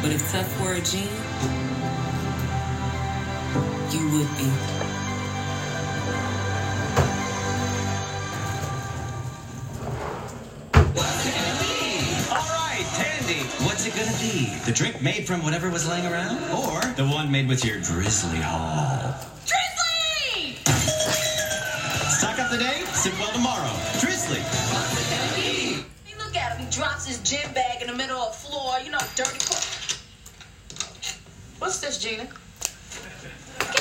but 0.00 0.12
if 0.12 0.30
tough 0.30 0.60
were 0.60 0.74
a 0.74 0.80
gene, 0.80 1.77
you 3.92 4.04
would 4.10 4.28
be. 4.36 4.44
All 12.30 12.36
right, 12.36 12.84
Tandy. 12.92 13.40
What's 13.64 13.86
it 13.86 13.94
gonna 13.94 14.12
be? 14.18 14.52
The 14.66 14.72
drink 14.72 15.00
made 15.00 15.26
from 15.26 15.42
whatever 15.42 15.70
was 15.70 15.88
laying 15.88 16.04
around? 16.04 16.36
Or 16.50 16.80
the 16.96 17.06
one 17.06 17.30
made 17.32 17.48
with 17.48 17.64
your 17.64 17.76
Drizly 17.78 18.42
haul? 18.42 19.14
Drizly! 19.46 20.58
Stock 22.10 22.38
up 22.38 22.50
today, 22.50 22.82
sip 22.92 23.18
well 23.18 23.32
tomorrow. 23.32 23.72
Drizly. 24.00 24.42
Hey, 25.34 25.82
look 26.18 26.36
at 26.36 26.58
him. 26.58 26.66
He 26.66 26.70
drops 26.70 27.06
his 27.06 27.18
gym 27.20 27.54
bag 27.54 27.80
in 27.80 27.86
the 27.86 27.96
middle 27.96 28.18
of 28.18 28.32
the 28.32 28.48
floor. 28.48 28.78
You 28.84 28.90
know, 28.90 28.98
dirty. 29.16 29.38
What's 31.58 31.80
this, 31.80 31.96
Gina? 31.98 32.28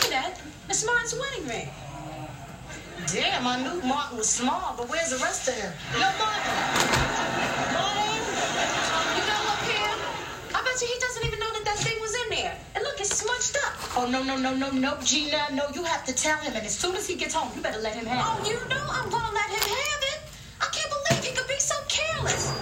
That. 0.09 0.39
It's 0.69 0.85
Martin's 0.85 1.15
wedding 1.19 1.47
ring. 1.47 1.69
Damn, 3.11 3.45
I 3.45 3.59
knew 3.61 3.81
Martin 3.83 4.17
was 4.17 4.29
small, 4.29 4.73
but 4.77 4.89
where's 4.89 5.09
the 5.11 5.17
rest 5.17 5.49
of 5.49 5.55
him? 5.55 5.71
Yo, 5.93 5.99
Martin! 5.99 6.47
Martin! 7.75 8.15
You 9.19 9.23
know 9.27 9.41
what, 9.43 9.59
Pam? 9.67 9.99
I 10.55 10.63
bet 10.63 10.79
you 10.79 10.87
he 10.87 10.99
doesn't 10.99 11.25
even 11.25 11.39
know 11.39 11.51
that 11.51 11.65
that 11.65 11.77
thing 11.79 11.99
was 11.99 12.15
in 12.23 12.29
there. 12.39 12.55
And 12.75 12.83
look, 12.85 12.99
it's 13.01 13.15
smudged 13.19 13.57
up. 13.67 13.75
Oh, 13.97 14.07
no, 14.09 14.23
no, 14.23 14.37
no, 14.37 14.55
no, 14.55 14.71
no, 14.71 14.97
Gina. 15.03 15.49
No, 15.51 15.67
you 15.75 15.83
have 15.83 16.05
to 16.05 16.15
tell 16.15 16.37
him. 16.37 16.53
And 16.55 16.65
as 16.65 16.77
soon 16.77 16.95
as 16.95 17.05
he 17.05 17.15
gets 17.15 17.33
home, 17.33 17.51
you 17.53 17.61
better 17.61 17.81
let 17.81 17.93
him 17.93 18.05
have 18.05 18.23
oh, 18.23 18.41
it. 18.41 18.47
Oh, 18.47 18.49
you 18.49 18.69
know 18.69 18.83
I'm 18.89 19.09
gonna 19.09 19.33
let 19.35 19.49
him 19.49 19.59
have 19.59 20.03
it. 20.15 20.19
I 20.61 20.67
can't 20.71 20.89
believe 20.89 21.23
he 21.23 21.35
could 21.35 21.47
be 21.47 21.59
so 21.59 21.75
careless. 21.89 22.56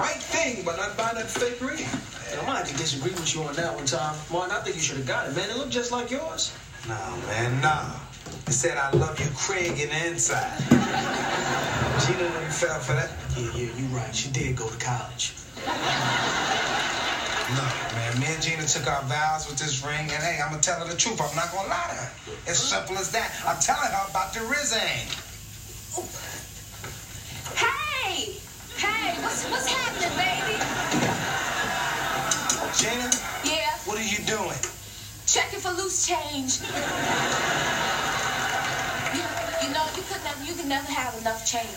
Right 0.00 0.22
thing 0.22 0.64
by 0.64 0.76
not 0.76 0.96
buying 0.96 1.16
that 1.16 1.28
fake 1.28 1.60
ring. 1.60 1.84
I 2.32 2.46
might 2.46 2.58
have 2.58 2.68
to 2.68 2.76
disagree 2.76 3.12
with 3.12 3.34
you 3.34 3.42
on 3.42 3.54
that 3.54 3.74
one, 3.74 3.84
Tom. 3.84 4.16
Martin, 4.32 4.56
I 4.56 4.60
think 4.60 4.76
you 4.76 4.82
should 4.82 4.96
have 4.96 5.06
got 5.06 5.28
it, 5.28 5.36
man. 5.36 5.50
It 5.50 5.56
looked 5.56 5.70
just 5.70 5.92
like 5.92 6.10
yours. 6.10 6.56
Nah, 6.88 7.16
man, 7.26 7.60
nah. 7.60 7.96
It 8.46 8.52
said, 8.52 8.78
I 8.78 8.90
love 8.92 9.18
you, 9.20 9.26
Craig, 9.36 9.78
in 9.78 9.88
the 9.90 10.06
inside. 10.06 10.58
Gina 12.06 12.28
done 12.32 12.50
fell 12.50 12.80
for 12.80 12.94
that. 12.94 13.10
Yeah, 13.36 13.50
yeah, 13.54 13.70
you're 13.76 13.92
right. 13.92 14.14
She 14.14 14.30
did 14.30 14.56
go 14.56 14.68
to 14.68 14.78
college. 14.78 15.34
Look, 17.50 17.74
man, 17.98 18.20
me 18.20 18.26
and 18.30 18.42
Gina 18.42 18.64
took 18.64 18.86
our 18.86 19.02
vows 19.02 19.48
with 19.48 19.58
this 19.58 19.84
ring, 19.84 20.06
and 20.06 20.22
hey, 20.22 20.38
I'm 20.40 20.50
gonna 20.50 20.62
tell 20.62 20.78
her 20.78 20.86
the 20.86 20.96
truth. 20.96 21.20
I'm 21.20 21.34
not 21.34 21.50
gonna 21.52 21.68
lie 21.68 21.90
to 21.90 21.96
her. 21.98 22.10
It's 22.46 22.60
simple 22.60 22.96
as 22.96 23.10
that. 23.10 23.34
I'm 23.44 23.58
telling 23.60 23.90
her 23.90 24.06
about 24.08 24.32
the 24.32 24.40
Rizang. 24.40 25.10
Hey! 28.80 29.20
What's, 29.22 29.44
what's 29.50 29.68
happening, 29.68 30.16
baby? 30.16 30.56
Gina, 32.78 33.10
Yeah, 33.44 33.76
what 33.84 33.98
are 33.98 34.02
you 34.02 34.18
doing? 34.26 34.56
checking 35.26 35.60
for 35.60 35.70
loose 35.72 36.06
change. 36.06 36.60
You, 39.14 39.24
you 39.68 39.74
know, 39.74 39.84
you 39.96 40.02
could 40.08 40.22
never, 40.24 40.44
you 40.44 40.54
can 40.54 40.68
never 40.68 40.90
have 40.92 41.14
enough 41.20 41.46
change. 41.46 41.68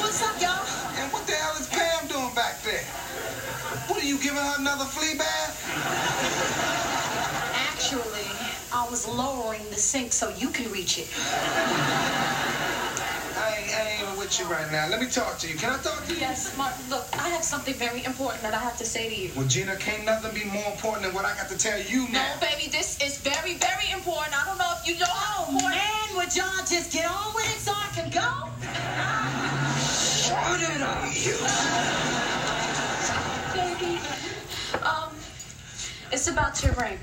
What's 0.00 0.22
up, 0.22 0.40
y'all? 0.42 0.66
And 1.00 1.12
what 1.12 1.26
the 1.26 1.34
hell 1.34 1.56
is 1.60 1.68
Pam 1.68 2.08
doing 2.08 2.34
back 2.34 2.62
there? 2.62 2.84
What 3.88 4.02
are 4.02 4.06
you 4.06 4.18
giving 4.18 4.38
her 4.38 4.56
another 4.58 4.84
flea 4.84 5.16
bath? 5.18 5.78
Actually, 7.54 8.28
I 8.72 8.86
was 8.90 9.08
lowering 9.08 9.64
the 9.70 9.76
sink 9.78 10.12
so 10.12 10.30
you 10.30 10.48
can 10.50 10.70
reach 10.72 10.98
it. 10.98 11.08
I 13.36 13.56
ain't, 13.58 13.74
I 13.74 13.88
ain't 13.90 14.02
even 14.02 14.15
with 14.26 14.40
you 14.40 14.46
right 14.46 14.70
now. 14.72 14.88
Let 14.88 15.00
me 15.00 15.06
talk 15.06 15.38
to 15.38 15.48
you. 15.48 15.54
Can 15.54 15.70
I 15.70 15.78
talk 15.78 16.04
to 16.04 16.12
you? 16.12 16.18
Yes, 16.18 16.56
Martin, 16.58 16.82
look, 16.90 17.06
I 17.12 17.28
have 17.28 17.44
something 17.44 17.74
very 17.74 18.04
important 18.04 18.42
that 18.42 18.54
I 18.54 18.58
have 18.58 18.76
to 18.78 18.84
say 18.84 19.08
to 19.08 19.14
you. 19.14 19.30
Well, 19.36 19.46
Gina, 19.46 19.76
can't 19.76 20.04
nothing 20.04 20.34
be 20.34 20.42
more 20.50 20.66
important 20.72 21.04
than 21.06 21.14
what 21.14 21.24
I 21.24 21.32
got 21.36 21.48
to 21.48 21.56
tell 21.56 21.78
you 21.80 22.08
No, 22.10 22.18
now. 22.18 22.40
baby, 22.40 22.68
this 22.68 22.98
is 23.00 23.18
very, 23.18 23.54
very 23.54 23.88
important. 23.92 24.34
I 24.34 24.44
don't 24.44 24.58
know 24.58 24.72
if 24.80 24.84
you 24.88 24.98
know 24.98 25.06
how 25.06 25.44
Oh, 25.46 25.52
important. 25.54 25.78
man, 25.78 26.16
would 26.16 26.34
y'all 26.34 26.66
just 26.66 26.92
get 26.92 27.06
on 27.08 27.34
with 27.36 27.46
it 27.54 27.60
so 27.62 27.70
I 27.70 27.88
can 27.94 28.10
go? 28.10 28.26
Shut 29.86 30.58
it 30.74 30.82
up, 30.82 31.06
you. 31.14 31.38
Baby, 33.54 34.00
um, 34.82 35.14
it's 36.10 36.26
about 36.26 36.60
your 36.64 36.72
ring. 36.72 36.98